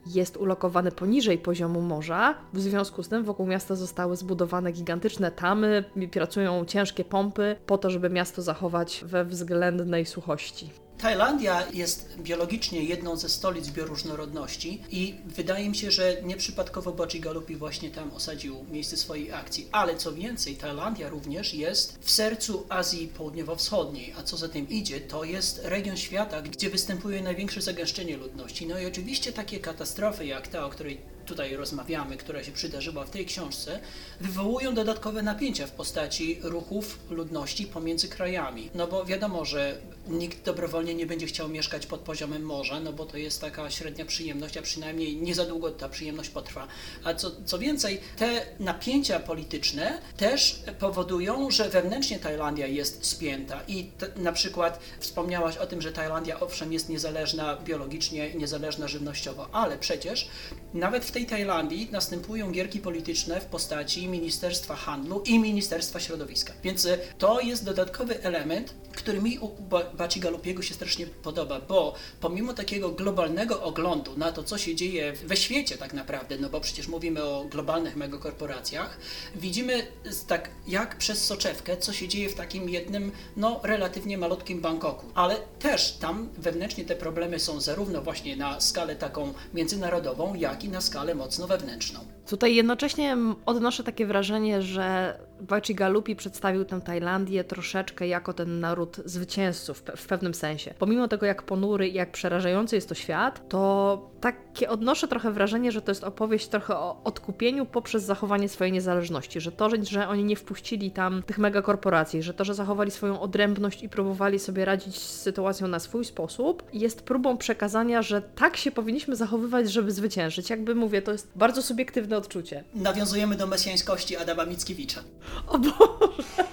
jest 0.07 0.37
ulokowany 0.37 0.93
poniżej 0.93 1.39
poziomu 1.39 1.81
morza. 1.81 2.35
W 2.53 2.61
związku 2.61 3.03
z 3.03 3.09
tym 3.09 3.25
wokół 3.25 3.47
miasta 3.47 3.75
zostały 3.75 4.17
zbudowane 4.17 4.73
gigantyczne 4.73 5.31
tamy, 5.31 5.85
pracują 6.13 6.65
ciężkie 6.65 7.05
pompy 7.05 7.57
po 7.67 7.79
to, 7.79 7.91
żeby 7.91 8.11
miasto 8.11 8.43
zachować 8.43 9.05
we 9.07 9.25
względnej 9.25 10.07
suchości. 10.07 10.84
Tajlandia 10.99 11.67
jest 11.73 12.17
biologicznie 12.19 12.85
jedną 12.85 13.17
ze 13.17 13.29
stolic 13.29 13.69
bioróżnorodności 13.69 14.83
i 14.91 15.15
wydaje 15.27 15.69
mi 15.69 15.77
się, 15.77 15.91
że 15.91 16.23
nieprzypadkowo 16.23 16.93
Boci 16.93 17.21
Galupi 17.21 17.57
właśnie 17.57 17.91
tam 17.91 18.11
osadził 18.11 18.65
miejsce 18.71 18.97
swojej 18.97 19.33
akcji. 19.33 19.69
Ale 19.73 19.97
co 19.97 20.13
więcej, 20.13 20.57
Tajlandia 20.57 21.09
również 21.09 21.55
jest 21.55 21.99
w 22.01 22.11
sercu 22.11 22.67
Azji 22.69 23.09
Południowo-Wschodniej, 23.09 24.15
a 24.19 24.23
co 24.23 24.37
za 24.37 24.49
tym 24.49 24.69
idzie, 24.69 25.01
to 25.01 25.25
jest 25.25 25.61
region 25.65 25.97
świata, 25.97 26.43
gdzie 26.43 26.71
występuje 26.71 27.23
największe 27.23 27.63
zagęszczenie 27.63 28.17
ludności. 28.17 28.67
No 28.67 28.79
i 28.79 28.87
oczywiście 28.87 29.33
takie 29.33 29.61
katastrofy 29.61 30.27
jak 30.27 30.49
ta, 30.49 30.67
o 30.67 30.71
której 30.71 31.14
tutaj 31.27 31.57
rozmawiamy, 31.57 32.17
która 32.17 32.45
się 32.45 32.53
przydarzyła 32.53 33.05
w 33.05 33.11
tej 33.11 33.27
książce, 33.27 33.81
wywołują 34.21 34.75
dodatkowe 34.75 35.23
napięcia 35.23 35.67
w 35.67 35.71
postaci 35.71 36.39
ruchów 36.43 36.99
ludności 37.11 37.67
pomiędzy 37.67 38.09
krajami. 38.09 38.71
No 38.75 38.87
bo 38.87 39.05
wiadomo, 39.05 39.45
że 39.45 39.79
nikt 40.09 40.45
dobrowolnie 40.45 40.95
nie 40.95 41.07
będzie 41.07 41.27
chciał 41.27 41.49
mieszkać 41.49 41.87
pod 41.87 42.01
poziomem 42.01 42.43
morza, 42.43 42.81
no 42.81 42.93
bo 42.93 43.07
to 43.07 43.17
jest 43.17 43.41
taka 43.41 43.71
średnia 43.71 44.05
przyjemność, 44.05 44.57
a 44.57 44.63
przynajmniej 44.63 45.17
nie 45.17 45.35
za 45.35 45.45
długo 45.45 45.71
ta 45.71 45.89
przyjemność 45.89 46.31
potrwa. 46.31 46.69
A 47.05 47.15
co, 47.15 47.31
co 47.45 47.59
więcej, 47.59 48.01
te 48.17 48.47
napięcia 48.61 49.21
polityczne 49.21 49.99
też 50.17 50.63
powodują, 50.79 51.51
że 51.51 51.69
wewnętrznie 51.69 52.19
Tajlandia 52.19 52.67
jest 52.67 53.07
spięta 53.07 53.61
i 53.69 53.91
na 54.17 54.33
przykład 54.33 54.81
wspomniałaś 54.99 55.57
o 55.57 55.67
tym, 55.67 55.83
że 55.83 55.93
Tajlandia 55.93 56.41
owszem 56.41 56.73
jest 56.73 56.89
niezależna 56.89 57.57
biologicznie, 57.57 58.35
niezależna 58.35 58.89
żywnościowo, 58.89 59.49
ale 59.53 59.79
przecież 59.79 60.29
nawet 60.75 61.05
w 61.05 61.13
tej 61.15 61.27
Tajlandii 61.27 61.89
następują 61.93 62.53
gierki 62.53 62.81
polityczne 62.81 63.41
w 63.41 63.45
postaci 63.45 64.09
Ministerstwa 64.09 64.77
Handlu 64.77 65.23
i 65.27 65.39
Ministerstwa 65.39 66.01
Środowiska. 66.01 66.53
Więc 66.63 66.87
e, 66.87 66.99
to 67.19 67.41
jest 67.41 67.65
dodatkowy 67.65 68.23
element, 68.23 68.75
który 68.93 69.23
mi 69.23 69.39
u 69.39 69.51
Baci 69.99 70.21
Galupiego 70.21 70.63
się 70.63 70.75
strasznie 70.75 71.07
podoba, 71.07 71.61
bo 71.61 71.95
pomimo 72.21 72.55
takiego 72.55 72.91
globalnego 72.91 73.63
oglądu 73.63 74.17
na 74.17 74.33
to, 74.33 74.43
co 74.43 74.59
się 74.59 74.75
dzieje 74.75 75.13
we 75.13 75.37
świecie 75.37 75.79
tak 75.79 75.93
naprawdę, 75.93 76.39
no 76.39 76.49
bo 76.49 76.61
przecież 76.61 76.89
mówimy 76.89 77.25
o 77.25 77.45
globalnych 77.45 77.97
megakorporacjach, 77.97 78.99
widzimy 79.35 79.87
tak 80.27 80.51
jak 80.67 80.99
przez 80.99 81.25
soczewkę, 81.25 81.77
co 81.77 81.93
się 81.93 82.09
dzieje 82.09 82.29
w 82.29 82.35
takim 82.35 82.69
jednym, 82.69 83.13
no 83.37 83.61
relatywnie 83.63 84.19
malutkim 84.19 84.61
Bangkoku. 84.61 85.07
Ale 85.15 85.37
też 85.59 85.93
tam 85.93 86.29
wewnętrznie 86.39 86.85
te 86.85 86.97
problemy 86.97 87.39
są 87.41 87.61
zarówno 87.61 88.03
właśnie 88.03 88.37
na 88.37 88.61
skalę 88.61 88.97
taką 88.97 89.35
międzynarodową, 89.55 90.35
jak 90.35 90.65
i 90.65 90.69
na 90.69 90.81
skalę 90.81 91.04
mocno 91.15 91.47
wewnętrzną. 91.47 92.01
Tutaj 92.29 92.55
jednocześnie 92.55 93.17
odnoszę 93.47 93.85
takie 93.85 94.07
wrażenie, 94.07 94.63
że 94.63 95.19
Baci 95.41 95.75
Galupi 95.75 96.17
przedstawił 96.17 96.65
tę 96.65 96.81
Tajlandię 96.81 97.45
troszeczkę 97.45 98.09
jako 98.09 98.33
ten 98.33 98.61
naród 98.61 98.97
zwycięzców 99.05 99.83
w 99.97 100.07
pewnym 100.07 100.35
sensie. 100.35 100.75
Pomimo 100.79 101.09
tego, 101.09 101.27
jak 101.27 101.43
ponury 101.43 101.89
i 101.89 101.95
jak 101.95 102.13
przerażający 102.13 102.77
jest 102.77 102.89
to 102.89 102.95
świat, 102.95 103.49
to 103.49 104.11
takie 104.21 104.69
odnoszę 104.69 105.09
trochę 105.09 105.33
wrażenie, 105.33 105.73
że 105.73 105.83
to 105.83 105.91
jest 105.91 106.05
opowieść 106.05 106.49
trochę 106.49 106.77
o 106.77 107.01
odkupieniu 107.05 107.67
poprzez 107.67 108.03
zachowanie 108.03 108.49
swojej 108.49 108.73
niezależności, 108.73 109.41
że 109.41 109.53
to, 109.53 109.69
że 109.83 110.09
oni 110.09 110.25
nie 110.25 110.37
wpuścili 110.37 110.91
tam 110.91 111.23
tych 111.23 111.39
megakorporacji, 111.39 112.23
że 112.23 112.35
to, 112.35 112.45
że 112.45 112.55
zachowali 112.55 112.91
swoją 112.91 113.21
odrębność 113.21 113.83
i 113.83 113.89
próbowali 113.89 114.39
sobie 114.39 114.65
radzić 114.65 114.99
z 114.99 115.21
sytuacją 115.21 115.69
na 115.69 115.79
swój 115.79 116.05
sposób, 116.05 116.63
jest 116.73 117.03
próbą 117.03 117.37
przekazania, 117.37 118.03
że 118.03 118.23
tak 118.23 118.57
się 118.57 118.71
powinniśmy 118.71 119.17
zachowywać, 119.17 119.73
żeby 119.73 119.93
zwyciężyć. 119.93 120.51
Jakby 120.51 120.75
mówię, 120.75 120.94
to 121.03 121.13
jest 121.13 121.33
bardzo 121.37 121.63
subiektywne 121.63 122.17
odczucie. 122.17 122.65
Nawiązujemy 122.75 123.37
do 123.37 123.47
mesjańskości 123.47 124.17
Adama 124.17 124.45
Mickiewicza. 124.45 125.01
O 125.47 125.59
Boże! 125.59 126.45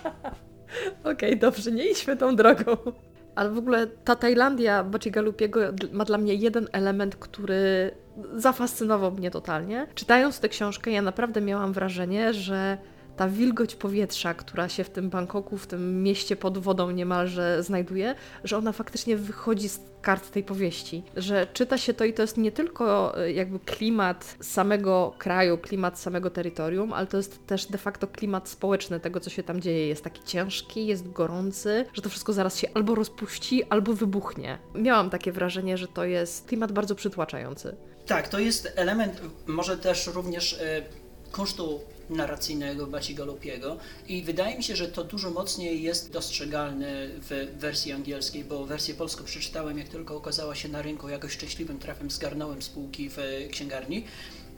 Okej, 1.04 1.14
okay, 1.14 1.36
dobrze, 1.36 1.72
nie 1.72 1.92
idźmy 1.92 2.18
tą 2.18 2.36
drogą. 2.36 2.78
Ale 3.36 3.50
w 3.50 3.58
ogóle 3.58 3.88
ta 3.88 4.16
Tajlandia 4.16 4.86
Galupiego 5.12 5.60
ma 5.92 6.06
dla 6.06 6.18
mnie 6.18 6.36
jeden 6.36 6.68
element, 6.72 7.16
który 7.16 7.92
zafascynował 8.36 9.12
mnie 9.12 9.32
totalnie. 9.32 9.88
Czytając 9.96 10.40
tę 10.40 10.50
książkę, 10.50 10.92
ja 10.92 11.02
naprawdę 11.02 11.42
miałam 11.42 11.74
wrażenie, 11.74 12.34
że 12.34 12.78
ta 13.18 13.30
wilgoć 13.30 13.76
powietrza, 13.76 14.34
która 14.34 14.70
się 14.70 14.84
w 14.84 14.90
tym 14.90 15.10
Bangkoku, 15.10 15.58
w 15.58 15.68
tym 15.68 16.04
mieście 16.04 16.36
pod 16.36 16.58
wodą 16.58 16.92
niemalże 16.92 17.64
znajduje, 17.64 18.16
że 18.44 18.58
ona 18.58 18.72
faktycznie 18.72 19.18
wychodzi 19.18 19.70
z 19.70 19.80
kart 20.02 20.32
tej 20.32 20.44
powieści. 20.44 21.04
Że 21.18 21.48
czyta 21.54 21.78
się 21.78 21.94
to 21.94 22.06
i 22.06 22.14
to 22.14 22.22
jest 22.22 22.38
nie 22.38 22.52
tylko 22.52 23.18
e, 23.18 23.32
jakby 23.32 23.60
klimat 23.60 24.38
samego 24.42 25.14
kraju, 25.18 25.58
klimat 25.58 26.00
samego 26.00 26.30
terytorium, 26.30 26.94
ale 26.94 27.08
to 27.08 27.18
jest 27.18 27.48
też 27.48 27.66
de 27.66 27.78
facto 27.78 28.08
klimat 28.08 28.50
społeczny 28.50 29.00
tego, 29.00 29.20
co 29.20 29.30
się 29.30 29.44
tam 29.44 29.62
dzieje. 29.62 29.88
Jest 29.88 30.04
taki 30.04 30.24
ciężki, 30.24 30.88
jest 30.88 31.12
gorący, 31.12 31.86
że 31.94 32.02
to 32.02 32.10
wszystko 32.10 32.34
zaraz 32.34 32.58
się 32.58 32.68
albo 32.74 32.96
rozpuści, 32.96 33.64
albo 33.64 33.94
wybuchnie. 33.94 34.58
Miałam 34.76 35.10
takie 35.10 35.32
wrażenie, 35.32 35.78
że 35.78 35.88
to 35.88 36.06
jest 36.06 36.48
klimat 36.48 36.72
bardzo 36.72 36.96
przytłaczający. 36.96 37.76
Tak, 38.06 38.30
to 38.30 38.40
jest 38.40 38.74
element, 38.76 39.22
może 39.48 39.78
też 39.78 40.08
również. 40.08 40.60
Kosztu 41.32 41.80
narracyjnego 42.10 42.88
Baciga 42.88 43.26
Lupiego 43.26 43.78
i 44.08 44.24
wydaje 44.24 44.58
mi 44.58 44.64
się, 44.64 44.76
że 44.76 44.88
to 44.88 45.04
dużo 45.04 45.30
mocniej 45.30 45.84
jest 45.84 46.12
dostrzegalne 46.12 47.08
w 47.08 47.48
wersji 47.60 47.92
angielskiej, 47.92 48.44
bo 48.44 48.66
wersję 48.66 48.94
polską 48.94 49.24
przeczytałem, 49.24 49.78
jak 49.78 49.88
tylko 49.88 50.16
okazała 50.16 50.56
się 50.56 50.70
na 50.70 50.82
rynku, 50.82 51.10
jakoś 51.10 51.32
szczęśliwym 51.32 51.80
trafem 51.80 52.12
zgarnąłem 52.12 52.62
spółki 52.62 53.10
w 53.10 53.18
księgarni. 53.52 54.04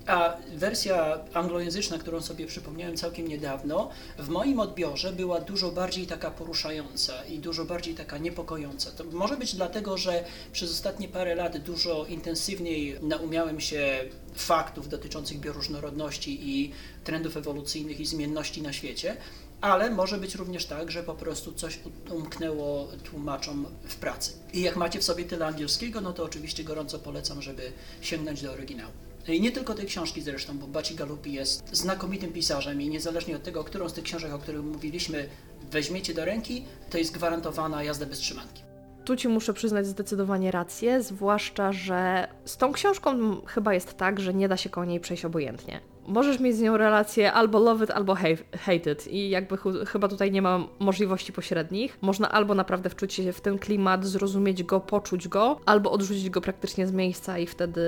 A 0.08 0.38
wersja 0.56 1.20
anglojęzyczna, 1.34 1.98
którą 1.98 2.22
sobie 2.22 2.48
przypomniałem 2.48 2.98
całkiem 2.98 3.28
niedawno, 3.28 3.90
w 4.18 4.30
moim 4.30 4.60
odbiorze 4.60 5.14
była 5.14 5.40
dużo 5.42 5.72
bardziej 5.72 6.08
taka 6.08 6.32
poruszająca 6.32 7.24
i 7.24 7.40
dużo 7.40 7.66
bardziej 7.66 7.96
taka 7.96 8.18
niepokojąca. 8.18 8.92
To 8.92 9.04
może 9.04 9.38
być 9.38 9.56
dlatego, 9.56 9.98
że 9.98 10.24
przez 10.52 10.72
ostatnie 10.72 11.08
parę 11.08 11.36
lat 11.36 11.58
dużo 11.58 12.06
intensywniej 12.06 12.98
naumiałem 13.02 13.60
się 13.60 14.00
faktów 14.36 14.90
dotyczących 14.90 15.40
bioróżnorodności 15.40 16.50
i 16.50 16.72
trendów 17.04 17.38
ewolucyjnych 17.38 18.00
i 18.00 18.06
zmienności 18.06 18.62
na 18.62 18.74
świecie, 18.74 19.18
ale 19.62 19.90
może 19.90 20.18
być 20.18 20.36
również 20.36 20.66
tak, 20.66 20.92
że 20.92 21.04
po 21.04 21.14
prostu 21.14 21.54
coś 21.54 21.80
umknęło 22.12 22.88
tłumaczom 23.04 23.66
w 23.88 23.96
pracy. 23.96 24.32
I 24.54 24.62
jak 24.62 24.76
macie 24.76 25.00
w 25.00 25.04
sobie 25.04 25.26
tyle 25.26 25.46
angielskiego, 25.46 26.02
no 26.02 26.14
to 26.14 26.24
oczywiście 26.24 26.64
gorąco 26.64 27.00
polecam, 27.00 27.42
żeby 27.42 27.72
sięgnąć 28.02 28.42
do 28.42 28.52
oryginału. 28.52 28.92
I 29.28 29.42
nie 29.42 29.52
tylko 29.52 29.74
tej 29.74 29.86
książki 29.86 30.22
zresztą, 30.22 30.58
bo 30.58 30.68
Baci 30.68 30.96
Galupi 30.96 31.34
jest 31.34 31.76
znakomitym 31.76 32.34
pisarzem 32.34 32.82
i 32.82 32.90
niezależnie 32.90 33.36
od 33.36 33.44
tego, 33.44 33.64
którą 33.64 33.90
z 33.90 33.94
tych 33.94 34.04
książek, 34.04 34.34
o 34.34 34.40
których 34.40 34.64
mówiliśmy, 34.64 35.30
weźmiecie 35.72 36.14
do 36.14 36.26
ręki, 36.26 36.66
to 36.90 36.98
jest 36.98 37.14
gwarantowana 37.14 37.84
jazda 37.84 38.06
bez 38.06 38.20
trzymanki. 38.20 38.64
Tu 39.06 39.16
ci 39.16 39.28
muszę 39.28 39.54
przyznać 39.54 39.88
zdecydowanie 39.88 40.52
rację, 40.52 41.04
zwłaszcza, 41.04 41.74
że 41.74 42.28
z 42.46 42.58
tą 42.58 42.74
książką 42.74 43.42
chyba 43.46 43.74
jest 43.74 43.98
tak, 43.98 44.20
że 44.20 44.34
nie 44.34 44.48
da 44.48 44.58
się 44.58 44.70
koło 44.70 44.86
niej 44.86 45.00
przejść 45.00 45.26
obojętnie 45.26 45.93
możesz 46.08 46.40
mieć 46.40 46.56
z 46.56 46.62
nią 46.62 46.78
relację 46.78 47.34
albo 47.34 47.60
love 47.60 47.86
it, 47.86 47.92
albo 47.92 48.16
hate 48.60 48.92
it. 48.92 49.08
I 49.08 49.30
jakby 49.30 49.58
ch 49.58 49.64
chyba 49.88 50.08
tutaj 50.08 50.32
nie 50.32 50.42
ma 50.42 50.68
możliwości 50.80 51.34
pośrednich. 51.34 51.98
Można 52.02 52.32
albo 52.32 52.56
naprawdę 52.56 52.90
wczuć 52.90 53.14
się 53.14 53.34
w 53.34 53.42
ten 53.42 53.60
klimat, 53.60 54.06
zrozumieć 54.06 54.64
go, 54.64 54.80
poczuć 54.80 55.28
go, 55.28 55.60
albo 55.66 55.92
odrzucić 55.92 56.30
go 56.30 56.42
praktycznie 56.42 56.88
z 56.88 56.92
miejsca 56.92 57.40
i 57.40 57.48
wtedy 57.48 57.82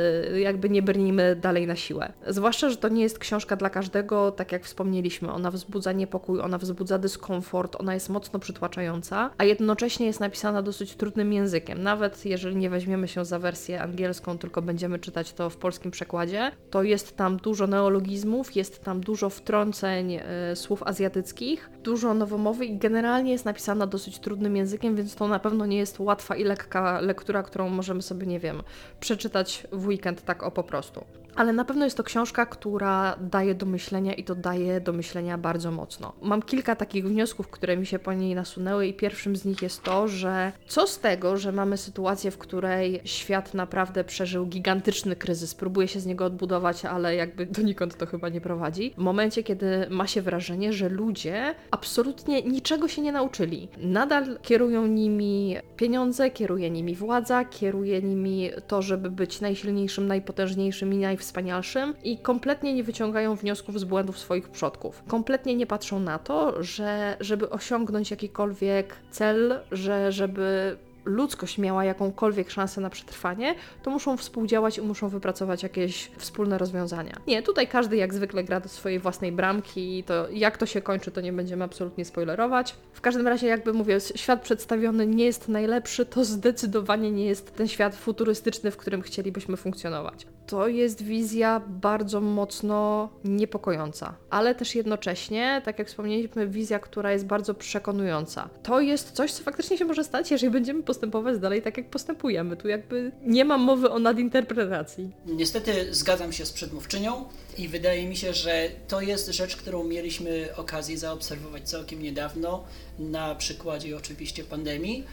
jakby 0.44 0.70
nie 0.70 0.82
brnijmy 0.82 1.36
dalej 1.36 1.68
na 1.68 1.76
siłę. 1.76 2.14
Zwłaszcza, 2.28 2.70
że 2.70 2.78
to 2.78 2.90
nie 2.90 3.04
jest 3.04 3.20
książka 3.20 3.56
dla 3.56 3.70
każdego, 3.70 4.32
tak 4.32 4.52
jak 4.52 4.64
wspomnieliśmy. 4.64 5.32
Ona 5.32 5.52
wzbudza 5.52 5.92
niepokój, 5.92 6.42
ona 6.42 6.58
wzbudza 6.58 6.98
dyskomfort, 6.98 7.76
ona 7.80 7.94
jest 7.94 8.10
mocno 8.10 8.40
przytłaczająca, 8.40 9.32
a 9.38 9.44
jednocześnie 9.44 10.06
jest 10.06 10.20
napisana 10.20 10.62
dosyć 10.62 10.96
trudnym 10.96 11.34
językiem. 11.34 11.84
Nawet 11.84 12.26
jeżeli 12.26 12.56
nie 12.56 12.70
weźmiemy 12.70 13.08
się 13.08 13.26
za 13.26 13.40
wersję 13.40 13.82
angielską, 13.82 14.38
tylko 14.38 14.62
będziemy 14.62 15.00
czytać 15.00 15.34
to 15.34 15.50
w 15.50 15.58
polskim 15.58 15.92
przekładzie, 15.92 16.52
to 16.70 16.84
jest 16.84 17.18
tam 17.18 17.38
dużo 17.38 17.68
neologii 17.68 18.05
neologizmów, 18.06 18.56
jest 18.56 18.84
tam 18.84 19.02
dużo 19.02 19.30
wtrąceń 19.30 20.14
e, 20.14 20.56
słów 20.56 20.84
azjatyckich, 20.84 21.70
dużo 21.84 22.14
nowomowy 22.14 22.66
i 22.66 22.78
generalnie 22.78 23.32
jest 23.32 23.46
napisana 23.46 23.88
dosyć 23.88 24.20
trudnym 24.20 24.56
językiem, 24.56 24.96
więc 24.96 25.16
to 25.16 25.28
na 25.28 25.40
pewno 25.40 25.66
nie 25.66 25.78
jest 25.78 26.00
łatwa 26.00 26.36
i 26.36 26.44
lekka 26.44 27.02
lektura, 27.02 27.44
którą 27.44 27.70
możemy 27.70 28.02
sobie, 28.02 28.28
nie 28.28 28.40
wiem, 28.40 28.64
przeczytać 29.00 29.68
w 29.72 29.88
weekend 29.88 30.26
tak 30.26 30.44
o 30.44 30.52
po 30.52 30.64
prostu 30.64 31.04
ale 31.36 31.54
na 31.54 31.66
pewno 31.66 31.86
jest 31.86 31.98
to 31.98 32.04
książka, 32.04 32.46
która 32.46 33.16
daje 33.22 33.56
do 33.56 33.66
myślenia 33.66 34.14
i 34.14 34.24
to 34.24 34.36
daje 34.36 34.82
do 34.82 34.94
myślenia 34.94 35.38
bardzo 35.38 35.72
mocno. 35.72 36.14
Mam 36.22 36.42
kilka 36.42 36.76
takich 36.76 37.08
wniosków, 37.08 37.48
które 37.48 37.78
mi 37.78 37.86
się 37.86 38.00
po 38.00 38.14
niej 38.14 38.36
nasunęły, 38.36 38.88
i 38.88 38.94
pierwszym 38.94 39.36
z 39.36 39.46
nich 39.46 39.62
jest 39.62 39.84
to, 39.84 40.08
że 40.08 40.52
co 40.68 40.88
z 40.88 41.00
tego, 41.00 41.38
że 41.38 41.52
mamy 41.52 41.78
sytuację, 41.78 42.32
w 42.32 42.38
której 42.38 43.02
świat 43.04 43.54
naprawdę 43.54 44.04
przeżył 44.04 44.46
gigantyczny 44.46 45.16
kryzys, 45.16 45.56
próbuje 45.56 45.88
się 45.88 46.00
z 46.00 46.06
niego 46.06 46.26
odbudować, 46.26 46.86
ale 46.86 47.16
jakby 47.16 47.46
donikąd 47.46 47.98
to 47.98 48.06
chyba 48.06 48.30
nie 48.30 48.42
prowadzi. 48.42 48.94
W 48.98 49.02
momencie, 49.02 49.44
kiedy 49.44 49.88
ma 49.90 50.08
się 50.08 50.22
wrażenie, 50.22 50.74
że 50.74 50.90
ludzie 50.90 51.56
absolutnie 51.72 52.42
niczego 52.42 52.88
się 52.88 53.02
nie 53.02 53.12
nauczyli. 53.12 53.68
Nadal 53.78 54.40
kierują 54.42 54.88
nimi 54.88 55.56
pieniądze, 55.78 56.32
kieruje 56.32 56.70
nimi 56.70 56.96
władza, 56.96 57.46
kieruje 57.46 58.02
nimi 58.02 58.50
to, 58.68 58.82
żeby 58.82 59.10
być 59.10 59.42
najsilniejszym, 59.42 60.08
najpotężniejszym 60.08 60.94
i 60.94 60.98
najwspanialszym 60.98 61.25
najwspanialszym 61.26 61.94
i 62.04 62.18
kompletnie 62.18 62.74
nie 62.74 62.84
wyciągają 62.84 63.36
wniosków 63.36 63.80
z 63.80 63.84
błędów 63.84 64.20
swoich 64.20 64.50
przodków. 64.50 65.04
Kompletnie 65.08 65.56
nie 65.56 65.68
patrzą 65.68 66.00
na 66.00 66.20
to, 66.20 66.64
że 66.64 67.18
żeby 67.20 67.50
osiągnąć 67.50 68.12
jakikolwiek 68.12 68.96
cel, 69.12 69.60
że 69.72 70.12
żeby 70.12 70.78
ludzkość 71.06 71.58
miała 71.58 71.86
jakąkolwiek 71.86 72.52
szansę 72.52 72.82
na 72.82 72.90
przetrwanie, 72.90 73.56
to 73.84 73.92
muszą 73.92 74.18
współdziałać 74.18 74.78
i 74.78 74.82
muszą 74.82 75.10
wypracować 75.10 75.64
jakieś 75.64 76.12
wspólne 76.18 76.58
rozwiązania. 76.58 77.16
Nie, 77.28 77.44
tutaj 77.44 77.68
każdy 77.68 77.96
jak 77.96 78.14
zwykle 78.14 78.44
gra 78.44 78.60
do 78.60 78.70
swojej 78.70 79.00
własnej 79.00 79.32
bramki 79.32 80.00
i 80.00 80.04
to 80.04 80.30
jak 80.30 80.58
to 80.58 80.66
się 80.66 80.82
kończy, 80.82 81.12
to 81.12 81.22
nie 81.22 81.34
będziemy 81.34 81.64
absolutnie 81.64 82.06
spoilerować. 82.06 82.76
W 82.94 83.02
każdym 83.02 83.28
razie, 83.28 83.48
jakby 83.48 83.74
mówię, 83.74 84.00
świat 84.16 84.42
przedstawiony 84.42 85.08
nie 85.08 85.26
jest 85.26 85.50
najlepszy, 85.50 86.06
to 86.06 86.26
zdecydowanie 86.26 87.12
nie 87.12 87.26
jest 87.26 87.56
ten 87.56 87.68
świat 87.68 87.96
futurystyczny, 87.96 88.72
w 88.72 88.78
którym 88.78 89.02
chcielibyśmy 89.02 89.58
funkcjonować. 89.58 90.28
To 90.48 90.68
jest 90.68 91.02
wizja 91.04 91.62
bardzo 91.68 92.22
mocno 92.22 93.10
niepokojąca, 93.24 94.16
ale 94.30 94.56
też 94.56 94.76
jednocześnie, 94.76 95.62
tak 95.66 95.80
jak 95.80 95.88
wspomnieliśmy, 95.88 96.48
wizja, 96.48 96.80
która 96.80 97.12
jest 97.12 97.26
bardzo 97.26 97.54
przekonująca. 97.54 98.50
To 98.64 98.80
jest 98.80 99.12
coś, 99.12 99.32
co 99.32 99.44
faktycznie 99.44 99.78
się 99.78 99.86
może 99.86 100.04
stać, 100.04 100.32
jeżeli 100.32 100.52
będziemy 100.52 100.84
postępować 100.84 101.40
dalej 101.40 101.62
tak, 101.62 101.78
jak 101.78 101.90
postępujemy. 101.90 102.58
Tu 102.58 102.68
jakby 102.68 103.12
nie 103.24 103.46
ma 103.46 103.58
mowy 103.58 103.90
o 103.90 104.00
nadinterpretacji. 104.00 105.12
Niestety 105.26 105.94
zgadzam 105.94 106.34
się 106.34 106.46
z 106.46 106.52
przedmówczynią 106.52 107.26
i 107.58 107.68
wydaje 107.68 108.10
mi 108.10 108.16
się, 108.16 108.34
że 108.34 108.70
to 108.88 109.02
jest 109.02 109.28
rzecz, 109.28 109.56
którą 109.56 109.84
mieliśmy 109.84 110.50
okazję 110.56 110.98
zaobserwować 110.98 111.70
całkiem 111.70 112.02
niedawno 112.02 112.64
na 113.00 113.36
przykładzie 113.36 113.98
oczywiście 113.98 114.44
pandemii. 114.44 115.04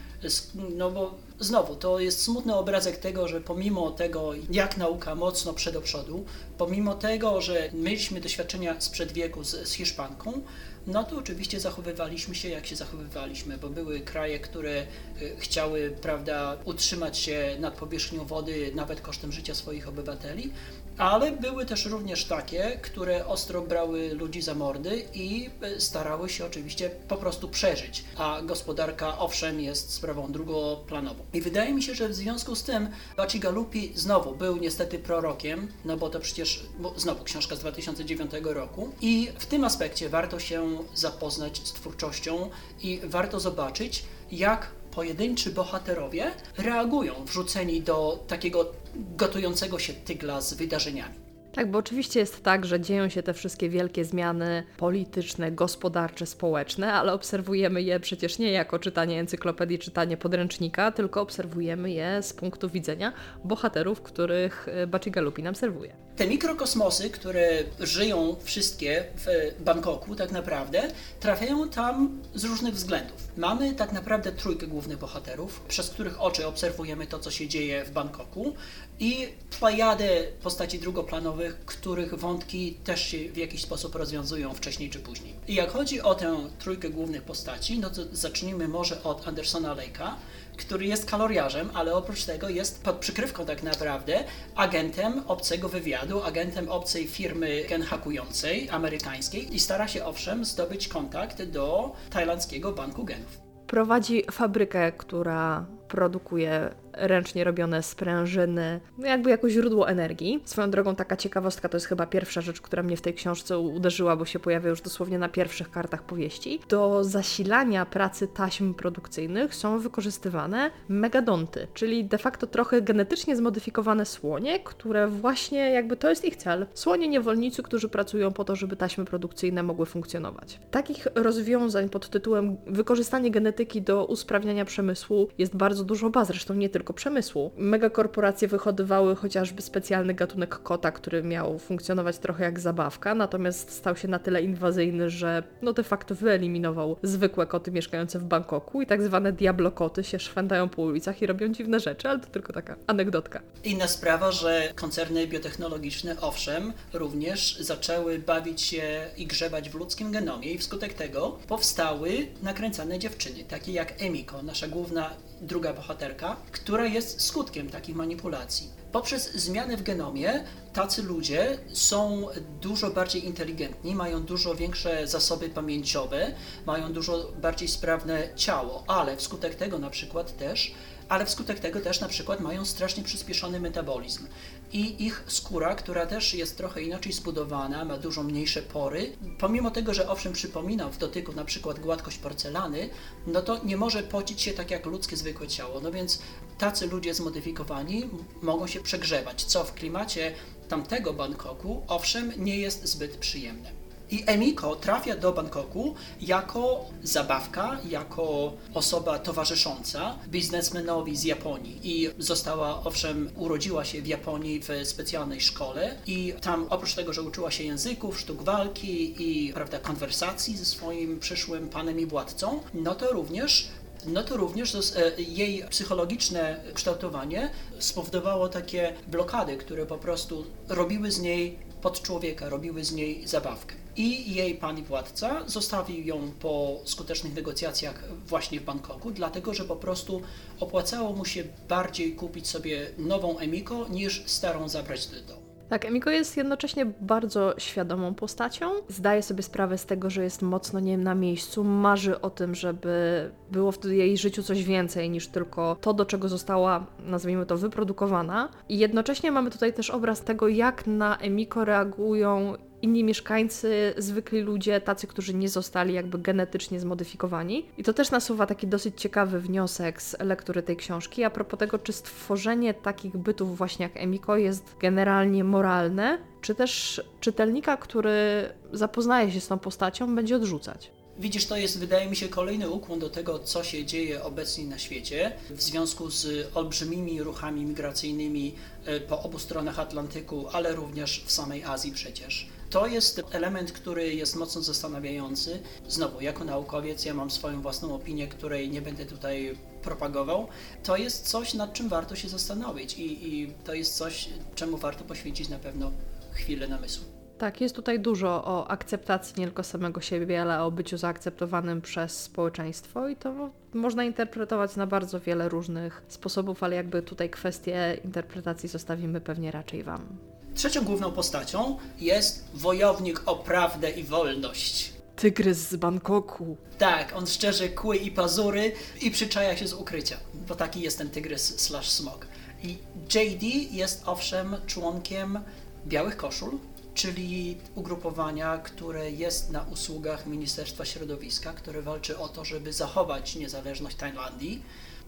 No 0.77 0.90
bo 0.90 1.14
znowu, 1.43 1.77
to 1.77 1.99
jest 1.99 2.23
smutny 2.23 2.55
obrazek 2.55 2.97
tego, 2.97 3.29
że 3.29 3.41
pomimo 3.41 3.91
tego, 3.91 4.33
jak 4.51 4.77
nauka 4.77 5.15
mocno 5.15 5.53
przed 5.53 5.75
do 5.75 5.81
przodu, 5.81 6.25
pomimo 6.59 6.95
tego, 6.95 7.41
że 7.41 7.71
mieliśmy 7.73 8.21
doświadczenia 8.21 8.81
sprzed 8.81 9.13
wieku 9.13 9.45
z, 9.45 9.69
z 9.69 9.73
Hiszpanką, 9.73 10.43
no 10.87 11.05
to 11.05 11.17
oczywiście 11.17 11.61
zachowywaliśmy 11.61 12.35
się 12.35 12.49
jak 12.49 12.67
się 12.67 12.77
zachowywaliśmy, 12.77 13.59
bo 13.59 13.69
były 13.69 14.01
kraje, 14.01 14.41
które 14.41 14.83
y, 15.23 15.37
chciały, 15.39 15.97
prawda, 16.03 16.57
utrzymać 16.65 17.19
się 17.19 17.57
nad 17.61 17.75
powierzchnią 17.75 18.25
wody 18.25 18.73
nawet 18.75 19.01
kosztem 19.01 19.33
życia 19.33 19.55
swoich 19.55 19.89
obywateli, 19.89 20.53
ale 20.99 21.33
były 21.33 21.67
też 21.67 21.87
również 21.87 22.25
takie, 22.25 22.79
które 22.83 23.27
ostro 23.27 23.63
brały 23.63 24.15
ludzi 24.15 24.43
za 24.43 24.55
mordy 24.55 25.05
i 25.15 25.51
y, 25.77 25.81
starały 25.81 26.29
się 26.29 26.47
oczywiście 26.47 26.91
po 27.09 27.17
prostu 27.17 27.49
przeżyć, 27.49 28.05
a 28.17 28.43
gospodarka 28.43 29.19
owszem 29.19 29.61
jest 29.61 29.93
sprawą 29.93 30.33
drugoplanową. 30.33 31.25
I 31.33 31.41
wydaje 31.41 31.75
mi 31.75 31.83
się, 31.83 31.95
że 31.95 32.09
w 32.09 32.15
związku 32.15 32.55
z 32.55 32.63
tym 32.63 32.89
Bacigalupi 33.17 33.93
znowu 33.95 34.35
był 34.35 34.57
niestety 34.57 34.99
prorokiem, 34.99 35.69
no 35.85 35.97
bo 35.97 36.11
to 36.11 36.21
przecież 36.21 36.67
bo 36.79 36.95
znowu 36.97 37.25
książka 37.25 37.57
z 37.57 37.61
2009 37.61 38.31
roku 38.43 38.93
i 39.01 39.29
w 39.39 39.47
tym 39.47 39.65
aspekcie 39.65 40.09
warto 40.09 40.41
się 40.41 40.79
zapoznać 40.95 41.61
z 41.65 41.73
twórczością 41.73 42.51
i 42.83 43.01
warto 43.05 43.41
zobaczyć, 43.41 44.05
jak 44.33 44.71
pojedynczy 44.91 45.51
bohaterowie 45.51 46.33
reagują 46.59 47.25
wrzuceni 47.25 47.83
do 47.83 48.25
takiego 48.29 48.73
gotującego 48.95 49.79
się 49.79 49.93
tygla 49.93 50.41
z 50.41 50.55
wydarzeniami. 50.55 51.15
Tak, 51.53 51.71
bo 51.71 51.79
oczywiście 51.79 52.21
jest 52.21 52.43
tak, 52.43 52.67
że 52.67 52.81
dzieją 52.81 53.09
się 53.09 53.23
te 53.23 53.35
wszystkie 53.35 53.69
wielkie 53.69 54.05
zmiany 54.05 54.63
polityczne, 54.77 55.53
gospodarcze, 55.53 56.27
społeczne, 56.27 56.93
ale 56.93 57.13
obserwujemy 57.13 57.83
je 57.83 58.01
przecież 58.01 58.39
nie 58.39 58.53
jako 58.53 58.79
czytanie 58.79 59.21
encyklopedii, 59.21 59.79
czytanie 59.79 60.17
podręcznika, 60.17 60.93
tylko 60.93 61.21
obserwujemy 61.21 61.91
je 61.91 62.23
z 62.23 62.33
punktu 62.33 62.69
widzenia 62.69 63.13
bohaterów, 63.45 64.03
których 64.03 64.67
Bacigalupi 64.89 65.43
nam 65.43 65.55
serwuje. 65.55 65.95
Te 66.16 66.27
mikrokosmosy, 66.27 67.11
które 67.11 67.64
żyją 67.81 68.37
wszystkie 68.44 69.05
w 69.16 69.55
Bangkoku 69.64 70.16
tak 70.16 70.31
naprawdę, 70.33 70.83
trafiają 71.20 71.68
tam 71.68 72.22
z 72.35 72.44
różnych 72.44 72.75
względów. 72.75 73.29
Mamy 73.37 73.75
tak 73.75 73.92
naprawdę 73.92 74.33
trójkę 74.33 74.66
głównych 74.66 74.98
bohaterów, 74.98 75.61
przez 75.61 75.90
których 75.90 76.20
oczy 76.20 76.46
obserwujemy 76.46 77.07
to, 77.07 77.18
co 77.18 77.31
się 77.31 77.48
dzieje 77.48 77.85
w 77.85 77.90
Bangkoku 77.90 78.55
i 79.01 79.29
plejadę 79.61 80.09
postaci 80.42 80.79
drugoplanowych, 80.79 81.64
których 81.64 82.14
wątki 82.14 82.75
też 82.85 83.01
się 83.07 83.18
w 83.33 83.37
jakiś 83.37 83.62
sposób 83.62 83.94
rozwiązują 83.94 84.55
wcześniej 84.55 84.90
czy 84.90 84.98
później. 84.98 85.35
I 85.48 85.55
jak 85.55 85.70
chodzi 85.70 86.01
o 86.01 86.14
tę 86.14 86.37
trójkę 86.59 86.90
głównych 86.90 87.22
postaci, 87.22 87.79
no 87.79 87.90
to 87.90 88.03
zacznijmy 88.12 88.68
może 88.68 89.03
od 89.03 89.29
Andersona 89.29 89.77
Lake'a, 89.77 90.11
który 90.57 90.87
jest 90.87 91.11
kaloriarzem, 91.11 91.71
ale 91.75 91.95
oprócz 91.95 92.25
tego 92.25 92.49
jest 92.49 92.85
pod 92.85 92.97
przykrywką 92.97 93.47
tak 93.47 93.62
naprawdę 93.62 94.25
agentem 94.57 95.23
obcego 95.27 95.69
wywiadu, 95.69 96.23
agentem 96.23 96.69
obcej 96.69 97.07
firmy 97.09 97.65
genhakującej, 97.69 98.71
amerykańskiej 98.71 99.55
i 99.55 99.61
stara 99.61 99.88
się 99.88 100.05
owszem 100.05 100.45
zdobyć 100.45 100.88
kontakt 100.88 101.43
do 101.43 101.93
tajlandzkiego 102.11 102.73
banku 102.73 103.05
genów. 103.05 103.41
Prowadzi 103.67 104.25
fabrykę, 104.33 104.93
która 104.93 105.67
produkuje 105.88 106.71
ręcznie 106.93 107.45
robione 107.45 107.83
sprężyny, 107.83 108.81
no 108.99 109.07
jakby 109.07 109.31
jako 109.31 109.51
źródło 109.51 109.89
energii. 109.89 110.43
Swoją 110.45 110.71
drogą 110.71 110.95
taka 110.95 111.17
ciekawostka 111.17 111.69
to 111.69 111.77
jest 111.77 111.87
chyba 111.87 112.07
pierwsza 112.07 112.41
rzecz, 112.41 112.61
która 112.61 112.83
mnie 112.83 112.97
w 112.97 113.01
tej 113.01 113.15
książce 113.15 113.59
uderzyła, 113.59 114.17
bo 114.17 114.25
się 114.25 114.39
pojawia 114.39 114.71
już 114.71 114.81
dosłownie 114.81 115.19
na 115.19 115.29
pierwszych 115.29 115.71
kartach 115.71 116.03
powieści. 116.03 116.61
Do 116.69 117.05
zasilania 117.05 117.87
pracy 117.87 118.29
taśm 118.29 118.75
produkcyjnych 118.75 119.55
są 119.55 119.79
wykorzystywane 119.79 120.71
megadonty, 120.89 121.67
czyli 121.75 122.05
de 122.05 122.19
facto 122.19 122.47
trochę 122.47 122.83
genetycznie 122.83 123.37
zmodyfikowane 123.37 124.07
słonie, 124.07 124.61
które 124.61 125.09
właśnie 125.09 125.71
jakby 125.71 125.97
to 125.97 126.11
jest 126.11 126.25
ich 126.25 126.37
cel. 126.37 126.67
Słonie 126.75 127.09
niewolnicy, 127.09 127.63
którzy 127.63 127.89
pracują 127.89 128.33
po 128.33 128.45
to, 128.45 128.57
żeby 128.57 128.77
taśmy 128.77 129.05
produkcyjne 129.05 129.63
mogły 129.63 129.87
funkcjonować. 129.87 130.61
Takich 130.71 131.07
rozwiązań 131.15 131.89
pod 131.89 132.09
tytułem 132.09 132.57
wykorzystanie 132.67 133.31
genetyki 133.31 133.83
do 133.83 134.05
usprawniania 134.05 134.65
przemysłu 134.65 135.29
jest 135.39 135.57
bardzo 135.57 135.85
dużo 135.85 136.11
baz, 136.11 136.29
zresztą 136.29 136.55
nie 136.55 136.69
tylko 136.69 136.82
przemysłu. 136.85 137.51
Megakorporacje 137.57 138.49
wyhodowały 138.49 139.16
chociażby 139.16 139.62
specjalny 139.62 140.14
gatunek 140.14 140.59
kota, 140.59 140.92
który 140.92 141.23
miał 141.23 141.59
funkcjonować 141.59 142.18
trochę 142.18 142.45
jak 142.45 142.61
zabawka, 142.61 143.14
natomiast 143.14 143.71
stał 143.71 143.97
się 143.97 144.09
na 144.09 144.18
tyle 144.18 144.42
inwazyjny, 144.42 145.11
że 145.11 145.42
no 145.62 145.73
de 145.73 145.83
facto 145.83 146.14
wyeliminował 146.14 146.97
zwykłe 147.03 147.47
koty 147.47 147.71
mieszkające 147.71 148.18
w 148.18 148.25
Bangkoku 148.25 148.83
i 148.83 148.87
tak 148.87 149.03
zwane 149.03 149.33
diablokoty 149.33 150.05
się 150.05 150.18
szwędają 150.18 150.68
po 150.68 150.83
ulicach 150.83 151.23
i 151.23 151.27
robią 151.27 151.49
dziwne 151.49 151.81
rzeczy, 151.81 152.09
ale 152.09 152.18
to 152.18 152.27
tylko 152.27 152.53
taka 152.53 152.77
anegdotka. 152.87 153.40
Inna 153.64 153.88
sprawa, 153.88 154.33
że 154.33 154.73
koncerny 154.75 155.27
biotechnologiczne, 155.27 156.21
owszem, 156.21 156.73
również 156.92 157.59
zaczęły 157.61 158.18
bawić 158.18 158.61
się 158.61 158.83
i 159.16 159.27
grzebać 159.27 159.71
w 159.71 159.75
ludzkim 159.75 160.12
genomie 160.12 160.53
i 160.53 160.59
wskutek 160.59 160.95
tego 160.95 161.38
powstały 161.49 162.11
nakręcane 162.42 162.99
dziewczyny, 162.99 163.45
takie 163.45 163.73
jak 163.73 164.03
Emiko, 164.03 164.42
nasza 164.42 164.68
główna 164.68 165.11
druga 165.40 165.73
bohaterka, 165.73 166.37
która 166.53 166.72
jest 166.81 167.21
skutkiem 167.21 167.71
takich 167.71 167.97
manipulacji. 167.97 168.71
Poprzez 168.93 169.35
zmiany 169.35 169.77
w 169.77 169.83
genomie 169.83 170.45
tacy 170.73 171.03
ludzie 171.03 171.59
są 171.73 172.27
dużo 172.61 172.91
bardziej 172.91 173.27
inteligentni, 173.27 173.95
mają 173.95 174.23
dużo 174.23 174.55
większe 174.55 175.07
zasoby 175.07 175.49
pamięciowe, 175.49 176.35
mają 176.67 176.93
dużo 176.93 177.33
bardziej 177.43 177.69
sprawne 177.69 178.29
ciało, 178.37 178.85
ale 178.87 179.17
wskutek 179.17 179.55
tego 179.55 179.79
na 179.79 179.91
przykład 179.91 180.37
też 180.37 180.75
ale 181.12 181.27
wskutek 181.27 181.61
tego 181.61 181.81
też 181.81 182.01
na 182.01 182.09
przykład 182.09 182.40
mają 182.40 182.64
strasznie 182.64 183.03
przyspieszony 183.03 183.61
metabolizm. 183.61 184.27
I 184.72 185.07
ich 185.07 185.25
skóra, 185.27 185.75
która 185.75 186.07
też 186.07 186.35
jest 186.35 186.57
trochę 186.57 186.83
inaczej 186.83 187.12
zbudowana, 187.12 187.85
ma 187.85 187.98
dużo 187.98 188.22
mniejsze 188.22 188.62
pory, 188.62 189.12
pomimo 189.38 189.70
tego, 189.70 189.94
że 189.94 190.09
owszem 190.09 190.33
przypomina 190.33 190.88
w 190.88 190.98
dotyku 190.98 191.33
na 191.33 191.44
przykład 191.44 191.81
gładkość 191.81 192.18
porcelany, 192.18 192.88
no 193.27 193.42
to 193.42 193.64
nie 193.64 193.77
może 193.77 194.03
pocić 194.03 194.42
się 194.42 194.53
tak 194.53 194.70
jak 194.70 194.87
ludzkie 194.87 195.16
zwykłe 195.16 195.48
ciało. 195.48 195.81
No 195.81 195.92
więc 195.92 196.22
tacy 196.59 196.87
ludzie 196.87 197.14
zmodyfikowani 197.14 198.09
mogą 198.42 198.66
się 198.66 198.81
przegrzewać, 198.81 199.44
co 199.44 199.64
w 199.64 199.75
klimacie 199.75 200.35
tamtego 200.68 201.12
Bangkoku 201.12 201.83
owszem 201.88 202.33
nie 202.37 202.59
jest 202.59 202.87
zbyt 202.87 203.16
przyjemne. 203.16 203.82
I 204.12 204.25
Emiko 204.27 204.77
trafia 204.77 205.16
do 205.16 205.33
Bangkoku 205.33 205.94
jako 206.20 206.85
zabawka, 207.03 207.79
jako 207.88 208.53
osoba 208.75 209.18
towarzysząca 209.18 210.18
biznesmenowi 210.29 211.16
z 211.16 211.25
Japonii. 211.25 211.81
I 211.83 212.11
została, 212.18 212.85
owszem, 212.85 213.31
urodziła 213.37 213.85
się 213.85 214.03
w 214.03 214.07
Japonii 214.07 214.61
w 214.61 214.68
specjalnej 214.88 215.40
szkole 215.40 215.96
i 216.07 216.35
tam 216.40 216.66
oprócz 216.70 216.94
tego, 216.94 217.12
że 217.12 217.22
uczyła 217.22 217.51
się 217.51 217.64
języków, 217.64 218.20
sztuk 218.20 218.42
walki 218.42 219.14
i 219.18 219.53
prawda, 219.53 219.79
konwersacji 219.79 220.57
ze 220.57 220.64
swoim 220.64 221.20
przyszłym 221.20 221.68
panem 221.68 222.01
i 222.01 222.07
władcą, 222.07 222.61
no 222.75 222.94
to 222.94 223.12
również 223.12 223.68
no 224.07 224.22
to 224.22 224.37
również 224.37 224.77
jej 225.18 225.64
psychologiczne 225.70 226.61
kształtowanie 226.75 227.51
spowodowało 227.79 228.48
takie 228.48 228.94
blokady, 229.09 229.57
które 229.57 229.87
po 229.87 229.98
prostu 229.98 230.46
robiły 230.68 231.11
z 231.11 231.20
niej 231.20 231.59
pod 231.83 232.03
człowieka, 232.03 232.48
robiły 232.48 232.85
z 232.85 232.92
niej 232.92 233.29
zabawkę. 233.29 233.82
I 233.97 234.35
jej 234.35 234.55
pan 234.55 234.79
i 234.79 234.83
władca 234.83 235.43
zostawił 235.47 236.07
ją 236.07 236.33
po 236.41 236.81
skutecznych 236.85 237.35
negocjacjach 237.35 238.05
właśnie 238.27 238.61
w 238.61 238.65
Bangkoku, 238.65 239.11
dlatego 239.11 239.55
że 239.55 239.65
po 239.65 239.77
prostu 239.77 240.23
opłacało 240.61 241.13
mu 241.13 241.25
się 241.25 241.45
bardziej 241.69 242.13
kupić 242.13 242.49
sobie 242.49 242.87
nową 242.99 243.39
Emiko 243.39 243.89
niż 243.89 244.23
starą 244.27 244.69
zabrać 244.69 245.07
do 245.07 245.21
domu. 245.21 245.43
Tak, 245.73 245.85
Emiko 245.85 246.11
jest 246.11 246.37
jednocześnie 246.37 246.87
bardzo 246.87 247.55
świadomą 247.59 248.15
postacią. 248.15 248.71
Zdaje 248.89 249.23
sobie 249.23 249.43
sprawę 249.43 249.79
z 249.79 249.87
tego, 249.87 250.11
że 250.11 250.25
jest 250.25 250.43
mocno 250.43 250.81
nie 250.81 250.99
na 250.99 251.15
miejscu. 251.15 251.65
Marzy 251.65 252.21
o 252.21 252.31
tym, 252.31 252.55
żeby 252.55 253.31
było 253.51 253.73
w 253.73 253.85
jej 253.85 254.19
życiu 254.19 254.43
coś 254.43 254.65
więcej 254.65 255.11
niż 255.11 255.29
tylko 255.29 255.77
to, 255.81 255.95
do 255.95 256.07
czego 256.07 256.29
została, 256.29 256.87
nazwijmy 256.99 257.47
to, 257.47 257.57
wyprodukowana. 257.57 258.49
I 258.69 258.79
jednocześnie 258.79 259.33
mamy 259.33 259.51
tutaj 259.51 259.73
też 259.73 259.91
obraz 259.91 260.21
tego, 260.21 260.49
jak 260.49 260.87
na 260.87 261.17
Emiko 261.19 261.65
reagują 261.65 262.55
inni 262.83 263.05
mieszkańcy, 263.05 263.95
zwykli 263.99 264.40
ludzie, 264.40 264.81
tacy, 264.81 265.07
którzy 265.07 265.35
nie 265.35 265.49
zostali 265.49 265.95
jakby 265.95 266.18
genetycznie 266.18 266.81
zmodyfikowani. 266.81 267.66
I 267.79 267.83
to 267.83 267.92
też 267.92 268.11
nasuwa 268.11 268.47
taki 268.47 268.66
dosyć 268.66 269.01
ciekawy 269.01 269.40
wniosek 269.40 270.03
z 270.03 270.16
lektury 270.21 270.62
tej 270.62 270.77
książki 270.77 271.25
a 271.25 271.31
propos 271.31 271.59
tego, 271.59 271.79
czy 271.79 271.92
stworzenie 271.92 272.75
takich 272.75 273.16
bytów 273.16 273.59
właśnie 273.59 273.83
jak 273.83 273.97
Emiko 273.97 274.37
jest 274.37 274.64
generalnie 274.81 275.45
moralne, 275.45 276.18
czy 276.40 276.55
też 276.55 277.03
czytelnika, 277.21 277.77
który 277.77 278.49
zapoznaje 278.73 279.33
się 279.33 279.40
z 279.40 279.49
tą 279.49 279.59
postacią, 279.59 280.14
będzie 280.14 280.37
odrzucać. 280.37 280.90
Widzisz, 281.18 281.47
to 281.47 281.57
jest, 281.57 281.79
wydaje 281.79 282.11
mi 282.11 282.16
się, 282.16 282.29
kolejny 282.29 282.71
ukłon 282.71 282.99
do 282.99 283.11
tego, 283.11 283.38
co 283.38 283.64
się 283.64 283.85
dzieje 283.85 284.23
obecnie 284.23 284.64
na 284.64 284.79
świecie 284.79 285.33
w 285.51 285.62
związku 285.62 286.11
z 286.11 286.49
olbrzymimi 286.55 287.23
ruchami 287.23 287.64
migracyjnymi 287.64 288.55
e, 288.85 289.01
po 289.01 289.23
obu 289.23 289.38
stronach 289.38 289.79
Atlantyku, 289.79 290.49
ale 290.53 290.75
również 290.75 291.25
w 291.27 291.33
samej 291.33 291.64
Azji 291.64 291.92
przecież. 291.92 292.49
To 292.73 292.87
jest 292.87 293.23
element, 293.33 293.73
który 293.73 294.15
jest 294.15 294.37
mocno 294.37 294.63
zastanawiający. 294.63 295.63
Znowu, 295.89 296.21
jako 296.21 296.45
naukowiec, 296.45 297.05
ja 297.05 297.15
mam 297.15 297.31
swoją 297.31 297.63
własną 297.63 297.95
opinię, 297.95 298.29
której 298.29 298.71
nie 298.71 298.83
będę 298.83 299.07
tutaj 299.07 299.57
propagował. 299.83 300.49
To 300.83 300.97
jest 300.97 301.29
coś, 301.29 301.55
nad 301.55 301.73
czym 301.73 301.89
warto 301.89 302.17
się 302.17 302.29
zastanowić, 302.29 302.99
i, 302.99 303.29
i 303.29 303.53
to 303.65 303.75
jest 303.75 303.97
coś, 303.97 304.29
czemu 304.55 304.77
warto 304.77 305.05
poświęcić 305.05 305.49
na 305.49 305.59
pewno 305.59 305.91
chwilę 306.33 306.69
namysłu. 306.69 307.05
Tak, 307.39 307.61
jest 307.61 307.75
tutaj 307.75 308.01
dużo 308.01 308.45
o 308.45 308.71
akceptacji 308.71 309.35
nie 309.41 309.47
tylko 309.47 309.63
samego 309.63 310.01
siebie, 310.01 310.43
ale 310.43 310.63
o 310.63 310.71
byciu 310.71 310.97
zaakceptowanym 310.97 311.81
przez 311.81 312.23
społeczeństwo 312.23 313.09
i 313.09 313.17
to 313.17 313.51
można 313.75 314.05
interpretować 314.05 314.77
na 314.77 314.87
bardzo 314.87 315.21
wiele 315.21 315.49
różnych 315.49 316.03
sposobów, 316.09 316.63
ale 316.63 316.77
jakby 316.77 317.03
tutaj 317.03 317.31
kwestie 317.31 317.99
interpretacji 318.05 318.69
zostawimy 318.69 319.21
pewnie 319.21 319.51
raczej 319.51 319.83
Wam. 319.83 320.07
Trzecią 320.55 320.85
główną 320.85 321.12
postacią 321.12 321.79
jest 322.01 322.45
wojownik 322.55 323.23
o 323.27 323.37
prawdę 323.37 323.91
i 323.91 324.05
wolność. 324.05 324.93
Tygrys 325.17 325.59
z 325.59 325.77
Bangkoku. 325.77 326.57
Tak, 326.79 327.17
on 327.17 327.27
szczerze 327.27 327.69
kły 327.69 327.97
i 327.97 328.11
pazury 328.11 328.73
i 329.01 329.11
przyczaja 329.11 329.57
się 329.57 329.69
z 329.69 329.73
ukrycia, 329.73 330.17
bo 330.49 330.55
taki 330.55 330.81
jest 330.81 330.99
ten 330.99 331.11
tygrys 331.11 331.61
slash 331.61 331.91
smog. 331.91 332.27
I 332.62 332.79
JD 333.15 333.43
jest 333.71 334.03
owszem 334.07 334.57
członkiem 334.67 335.38
Białych 335.87 336.17
Koszul, 336.17 336.59
czyli 336.95 337.57
ugrupowania, 337.75 338.59
które 338.59 339.11
jest 339.11 339.51
na 339.51 339.62
usługach 339.62 340.27
Ministerstwa 340.27 340.85
Środowiska, 340.85 341.53
które 341.53 341.83
walczy 341.83 342.19
o 342.19 342.29
to, 342.29 342.45
żeby 342.45 342.73
zachować 342.73 343.37
niezależność 343.37 343.97
Tajlandii 343.97 344.62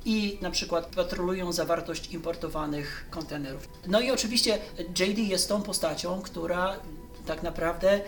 i 0.04 0.38
na 0.40 0.50
przykład 0.50 0.86
patrolują 0.86 1.52
zawartość 1.52 2.14
importowanych 2.14 3.06
kontenerów. 3.10 3.68
No 3.86 4.00
i 4.00 4.10
oczywiście 4.10 4.58
JD 4.98 5.18
jest 5.18 5.48
tą 5.48 5.62
postacią, 5.62 6.22
która 6.22 6.76
tak 7.26 7.42
naprawdę 7.42 8.00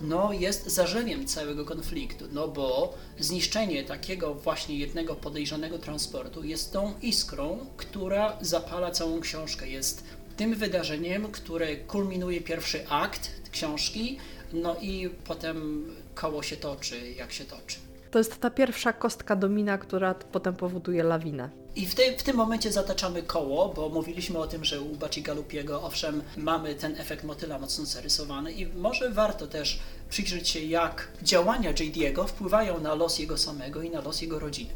no, 0.00 0.32
jest 0.32 0.66
zarzewiem 0.66 1.26
całego 1.26 1.64
konfliktu, 1.64 2.24
no 2.32 2.48
bo 2.48 2.94
zniszczenie 3.18 3.84
takiego 3.84 4.34
właśnie 4.34 4.78
jednego 4.78 5.14
podejrzanego 5.14 5.78
transportu 5.78 6.44
jest 6.44 6.72
tą 6.72 6.94
iskrą, 7.02 7.66
która 7.76 8.38
zapala 8.40 8.90
całą 8.90 9.20
książkę, 9.20 9.68
jest 9.68 10.04
tym 10.36 10.54
wydarzeniem, 10.54 11.32
które 11.32 11.76
kulminuje 11.76 12.40
pierwszy 12.40 12.88
akt 12.88 13.30
książki, 13.52 14.18
no 14.52 14.76
i 14.80 15.10
potem 15.24 15.86
koło 16.14 16.42
się 16.42 16.56
toczy, 16.56 17.10
jak 17.10 17.32
się 17.32 17.44
toczy. 17.44 17.76
To 18.14 18.18
jest 18.18 18.40
ta 18.40 18.50
pierwsza 18.50 18.92
kostka 18.92 19.36
domina, 19.36 19.78
która 19.78 20.14
potem 20.14 20.54
powoduje 20.54 21.02
lawinę. 21.02 21.50
I 21.76 21.86
w, 21.86 21.94
te, 21.94 22.16
w 22.18 22.22
tym 22.22 22.36
momencie 22.36 22.72
zataczamy 22.72 23.22
koło, 23.22 23.68
bo 23.68 23.88
mówiliśmy 23.88 24.38
o 24.38 24.46
tym, 24.46 24.64
że 24.64 24.80
u 24.80 24.96
Bacigalupiego 24.96 25.82
owszem 25.82 26.22
mamy 26.36 26.74
ten 26.74 27.00
efekt 27.00 27.24
motyla 27.24 27.58
mocno 27.58 27.84
zarysowany 27.84 28.52
i 28.52 28.66
może 28.66 29.10
warto 29.10 29.46
też 29.46 29.78
przyjrzeć 30.10 30.48
się, 30.48 30.60
jak 30.60 31.08
działania 31.22 31.72
JD'ego 31.72 32.26
wpływają 32.26 32.80
na 32.80 32.94
los 32.94 33.18
jego 33.18 33.38
samego 33.38 33.82
i 33.82 33.90
na 33.90 34.00
los 34.00 34.22
jego 34.22 34.38
rodziny. 34.38 34.70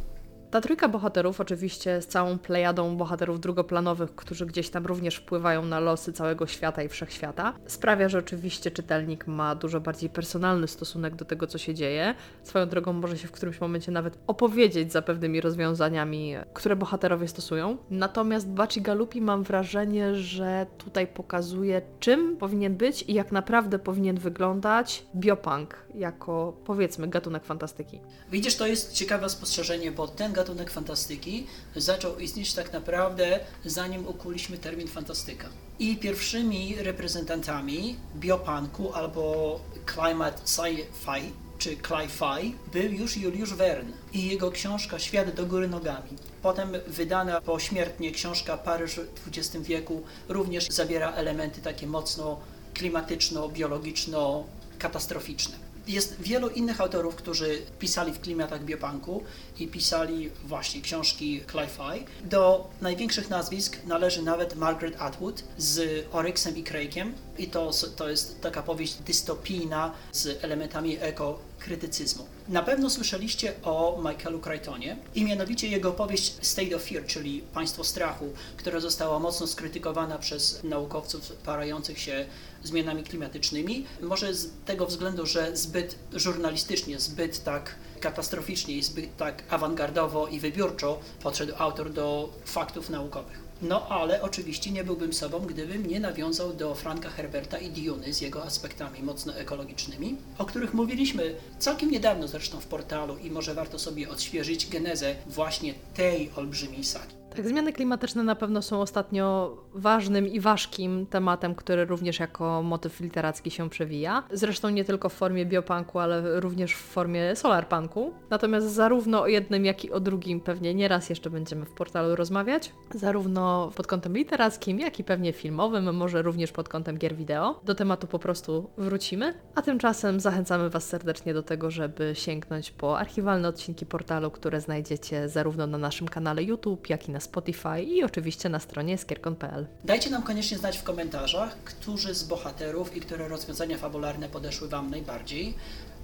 Ta 0.51 0.61
trójka 0.61 0.89
bohaterów, 0.89 1.41
oczywiście 1.41 2.03
z 2.03 2.07
całą 2.07 2.39
plejadą 2.39 2.97
bohaterów 2.97 3.41
drugoplanowych, 3.41 4.15
którzy 4.15 4.47
gdzieś 4.47 4.71
tam 4.71 4.87
również 4.87 5.17
wpływają 5.17 5.65
na 5.65 5.81
losy 5.81 6.13
całego 6.13 6.47
świata 6.47 6.83
i 6.83 6.89
wszechświata, 6.89 7.55
sprawia, 7.67 8.09
że 8.09 8.19
oczywiście 8.19 8.71
czytelnik 8.71 9.27
ma 9.27 9.55
dużo 9.55 9.81
bardziej 9.81 10.11
personalny 10.11 10.69
stosunek 10.69 11.15
do 11.15 11.25
tego, 11.25 11.47
co 11.47 11.59
się 11.59 11.75
dzieje. 11.75 12.15
Swoją 12.43 12.69
drogą 12.69 12.93
może 12.93 13.19
się 13.19 13.29
w 13.29 13.33
którymś 13.33 13.61
momencie 13.61 13.93
nawet 13.93 14.19
opowiedzieć 14.27 14.93
za 14.93 15.03
pewnymi 15.03 15.41
rozwiązaniami, 15.41 16.35
które 16.55 16.77
bohaterowie 16.77 17.29
stosują. 17.29 17.77
Natomiast 17.91 18.49
Baci 18.49 18.83
Galupi 18.83 19.21
mam 19.21 19.43
wrażenie, 19.43 20.15
że 20.15 20.67
tutaj 20.79 21.07
pokazuje, 21.07 21.83
czym 22.01 22.37
powinien 22.37 22.77
być 22.77 23.03
i 23.03 23.15
jak 23.15 23.33
naprawdę 23.33 23.79
powinien 23.79 24.19
wyglądać 24.19 25.07
biopunk 25.17 25.77
jako 25.95 26.57
powiedzmy 26.65 27.09
gatunek 27.09 27.45
fantastyki. 27.45 28.01
Widzisz, 28.31 28.57
to 28.57 28.67
jest 28.67 28.93
ciekawe 28.93 29.29
spostrzeżenie, 29.29 29.93
bo 29.93 30.09
ten 30.09 30.33
gatunek 30.39 30.71
fantastyki 30.71 31.47
zaczął 31.77 32.19
istnieć 32.19 32.55
tak 32.55 32.73
naprawdę 32.73 33.41
zanim 33.65 34.07
ukuliśmy 34.07 34.59
termin 34.59 34.89
fantastyka. 34.89 35.49
I 35.79 35.97
pierwszymi 35.97 36.77
reprezentantami 36.79 37.97
biopunku 38.17 38.93
albo 38.93 39.61
climate 39.95 40.43
sci-fi 40.45 41.33
czy 41.59 41.77
cli-fi 41.77 42.55
był 42.73 42.93
już 42.93 43.17
Juliusz 43.17 43.55
Verne 43.55 43.93
i 44.13 44.29
jego 44.29 44.51
książka 44.51 44.99
Świat 44.99 45.35
do 45.35 45.47
góry 45.47 45.69
nogami. 45.69 46.11
Potem 46.43 46.73
wydana 46.87 47.41
pośmiertnie 47.41 48.13
książka 48.13 48.57
Paryż 48.57 48.95
w 48.95 49.29
XX 49.29 49.67
wieku 49.67 50.03
również 50.29 50.69
zawiera 50.69 51.13
elementy 51.13 51.61
takie 51.61 51.87
mocno 51.87 52.41
klimatyczno-biologiczno-katastroficzne. 52.75 55.69
Jest 55.89 56.21
wielu 56.21 56.49
innych 56.49 56.81
autorów, 56.81 57.15
którzy 57.15 57.63
pisali 57.79 58.13
w 58.13 58.21
klimatach 58.21 58.65
biopunku 58.65 59.23
i 59.61 59.69
pisali 59.69 60.31
właśnie 60.45 60.81
książki 60.81 61.43
cli-fi. 61.53 62.05
Do 62.25 62.71
największych 62.81 63.31
nazwisk 63.31 63.77
należy 63.87 64.23
nawet 64.23 64.57
Margaret 64.57 64.97
Atwood 64.99 65.45
z 65.59 66.07
Oryxem 66.13 66.57
i 66.57 66.65
Craigiem 66.65 67.15
i 67.39 67.47
to, 67.47 67.71
to 67.97 68.09
jest 68.09 68.41
taka 68.41 68.63
powieść 68.63 68.95
dystopijna 68.95 69.93
z 70.13 70.45
elementami 70.45 70.97
ekokrytycyzmu. 71.01 72.27
Na 72.49 72.63
pewno 72.63 72.91
słyszeliście 72.91 73.55
o 73.63 74.03
Michaelu 74.09 74.41
Crichtonie 74.41 74.97
i 75.15 75.25
mianowicie 75.25 75.69
jego 75.69 75.93
powieść 75.93 76.35
State 76.43 76.77
of 76.77 76.83
Fear, 76.83 77.07
czyli 77.07 77.43
Państwo 77.55 77.85
Strachu, 77.85 78.33
która 78.57 78.81
została 78.81 79.19
mocno 79.19 79.47
skrytykowana 79.47 80.19
przez 80.19 80.65
naukowców 80.65 81.33
parających 81.33 81.99
się 81.99 82.27
zmianami 82.65 83.03
klimatycznymi. 83.03 83.87
Może 84.03 84.35
z 84.35 84.51
tego 84.67 84.87
względu, 84.87 85.27
że 85.27 85.57
zbyt 85.57 85.97
żurnalistycznie, 86.13 87.01
zbyt 87.01 87.45
tak 87.45 87.75
katastroficznie 87.99 88.77
i 88.77 88.83
zbyt 88.83 89.17
tak 89.17 89.43
awangardowo 89.51 90.27
i 90.27 90.41
wybiórczo 90.41 90.99
podszedł 91.23 91.53
autor 91.59 91.93
do 91.93 92.33
faktów 92.45 92.91
naukowych. 92.91 93.49
No 93.63 93.89
ale 93.89 94.23
oczywiście 94.23 94.71
nie 94.71 94.85
byłbym 94.85 95.13
sobą, 95.13 95.41
gdybym 95.41 95.87
nie 95.87 96.01
nawiązał 96.01 96.53
do 96.53 96.75
Franka 96.75 97.11
Herberta 97.11 97.59
i 97.59 97.71
Diony 97.71 98.15
z 98.15 98.21
jego 98.21 98.45
aspektami 98.45 99.03
mocno 99.03 99.35
ekologicznymi, 99.35 100.17
o 100.39 100.45
których 100.45 100.75
mówiliśmy 100.75 101.35
całkiem 101.59 101.91
niedawno 101.91 102.29
zresztą 102.29 102.61
w 102.61 102.67
portalu 102.67 103.17
i 103.17 103.31
może 103.31 103.55
warto 103.55 103.79
sobie 103.79 104.09
odświeżyć 104.09 104.69
genezę 104.69 105.15
właśnie 105.27 105.75
tej 105.95 106.31
olbrzymiej 106.37 106.85
sagi. 106.85 107.15
Tak, 107.39 107.49
zmiany 107.49 107.73
klimatyczne 107.73 108.23
na 108.23 108.35
pewno 108.35 108.63
są 108.63 108.81
ostatnio 108.81 109.57
ważnym 109.75 110.29
i 110.29 110.41
ważkim 110.41 111.07
tematem, 111.07 111.55
który 111.55 111.85
również 111.85 112.19
jako 112.19 112.63
motyw 112.63 113.01
literacki 113.01 113.51
się 113.51 113.71
przewija. 113.71 114.23
Zresztą 114.33 114.69
nie 114.69 114.85
tylko 114.85 115.09
w 115.09 115.13
formie 115.13 115.47
biopunku, 115.47 115.99
ale 115.99 116.41
również 116.41 116.75
w 116.75 116.79
formie 116.79 117.37
solarpunku. 117.37 118.13
Natomiast 118.31 118.67
zarówno 118.67 119.23
o 119.23 119.27
jednym, 119.27 119.65
jak 119.65 119.85
i 119.85 119.91
o 119.91 120.01
drugim 120.01 120.41
pewnie 120.41 120.75
nieraz 120.75 121.11
jeszcze 121.11 121.31
będziemy 121.31 121.65
w 121.65 121.71
portalu 121.71 122.17
rozmawiać. 122.17 122.73
Zarówno 122.95 123.71
pod 123.77 123.87
kątem 123.87 124.17
literackim, 124.17 124.81
jak 124.81 125.01
i 125.01 125.05
pewnie 125.05 125.33
filmowym, 125.33 125.97
może 125.97 126.23
również 126.23 126.53
pod 126.53 126.69
kątem 126.69 126.99
gier 126.99 127.17
wideo. 127.17 127.61
Do 127.65 127.75
tematu 127.75 128.07
po 128.07 128.19
prostu 128.19 128.71
wrócimy. 128.79 129.35
A 129.55 129.63
tymczasem 129.63 130.21
zachęcamy 130.21 130.71
Was 130.71 130.87
serdecznie 130.89 131.35
do 131.35 131.43
tego, 131.43 131.71
żeby 131.71 132.13
sięgnąć 132.15 132.71
po 132.71 132.99
archiwalne 132.99 133.49
odcinki 133.49 133.87
portalu, 133.87 134.31
które 134.31 134.61
znajdziecie 134.61 135.29
zarówno 135.29 135.67
na 135.67 135.79
naszym 135.79 136.09
kanale 136.09 136.43
YouTube, 136.43 136.91
jak 136.91 137.09
i 137.09 137.13
na 137.13 137.21
Spotify 137.29 137.83
i 137.83 138.05
oczywiście 138.05 138.49
na 138.49 138.59
stronie 138.59 138.99
skierkon.pl. 138.99 139.67
Dajcie 139.85 140.11
nam 140.11 140.23
koniecznie 140.23 140.59
znać 140.59 140.79
w 140.79 140.83
komentarzach, 140.83 141.57
którzy 141.65 142.15
z 142.15 142.25
bohaterów 142.25 142.97
i 142.97 143.01
które 143.01 143.29
rozwiązania 143.29 143.79
fabularne 143.79 144.29
podeszły 144.29 144.69
Wam 144.69 144.91
najbardziej 144.91 145.55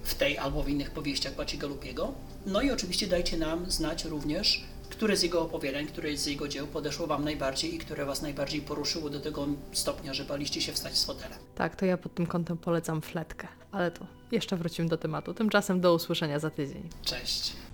w 0.03 0.15
tej 0.15 0.37
albo 0.37 0.63
w 0.63 0.69
innych 0.69 0.91
powieściach 0.91 1.35
Baciego 1.35 1.67
Lupiego. 1.67 2.13
No 2.45 2.61
i 2.61 2.71
oczywiście 2.71 3.07
dajcie 3.07 3.37
nam 3.37 3.71
znać 3.71 4.05
również, 4.05 4.63
które 4.89 5.17
z 5.17 5.23
jego 5.23 5.41
opowiadań, 5.41 5.85
które 5.87 6.17
z 6.17 6.25
jego 6.25 6.47
dzieł 6.47 6.67
podeszło 6.67 7.07
Wam 7.07 7.23
najbardziej 7.23 7.75
i 7.75 7.77
które 7.77 8.05
Was 8.05 8.21
najbardziej 8.21 8.61
poruszyło 8.61 9.09
do 9.09 9.19
tego 9.19 9.47
stopnia, 9.71 10.13
że 10.13 10.25
baliście 10.25 10.61
się 10.61 10.73
wstać 10.73 10.97
z 10.97 11.05
fotela. 11.05 11.35
Tak, 11.55 11.75
to 11.75 11.85
ja 11.85 11.97
pod 11.97 12.13
tym 12.15 12.25
kątem 12.27 12.57
polecam 12.57 13.01
fletkę, 13.01 13.47
ale 13.71 13.91
to 13.91 14.05
jeszcze 14.31 14.57
wrócimy 14.57 14.89
do 14.89 14.97
tematu. 14.97 15.33
Tymczasem 15.33 15.81
do 15.81 15.93
usłyszenia 15.93 16.39
za 16.39 16.49
tydzień. 16.49 16.89
Cześć! 17.03 17.64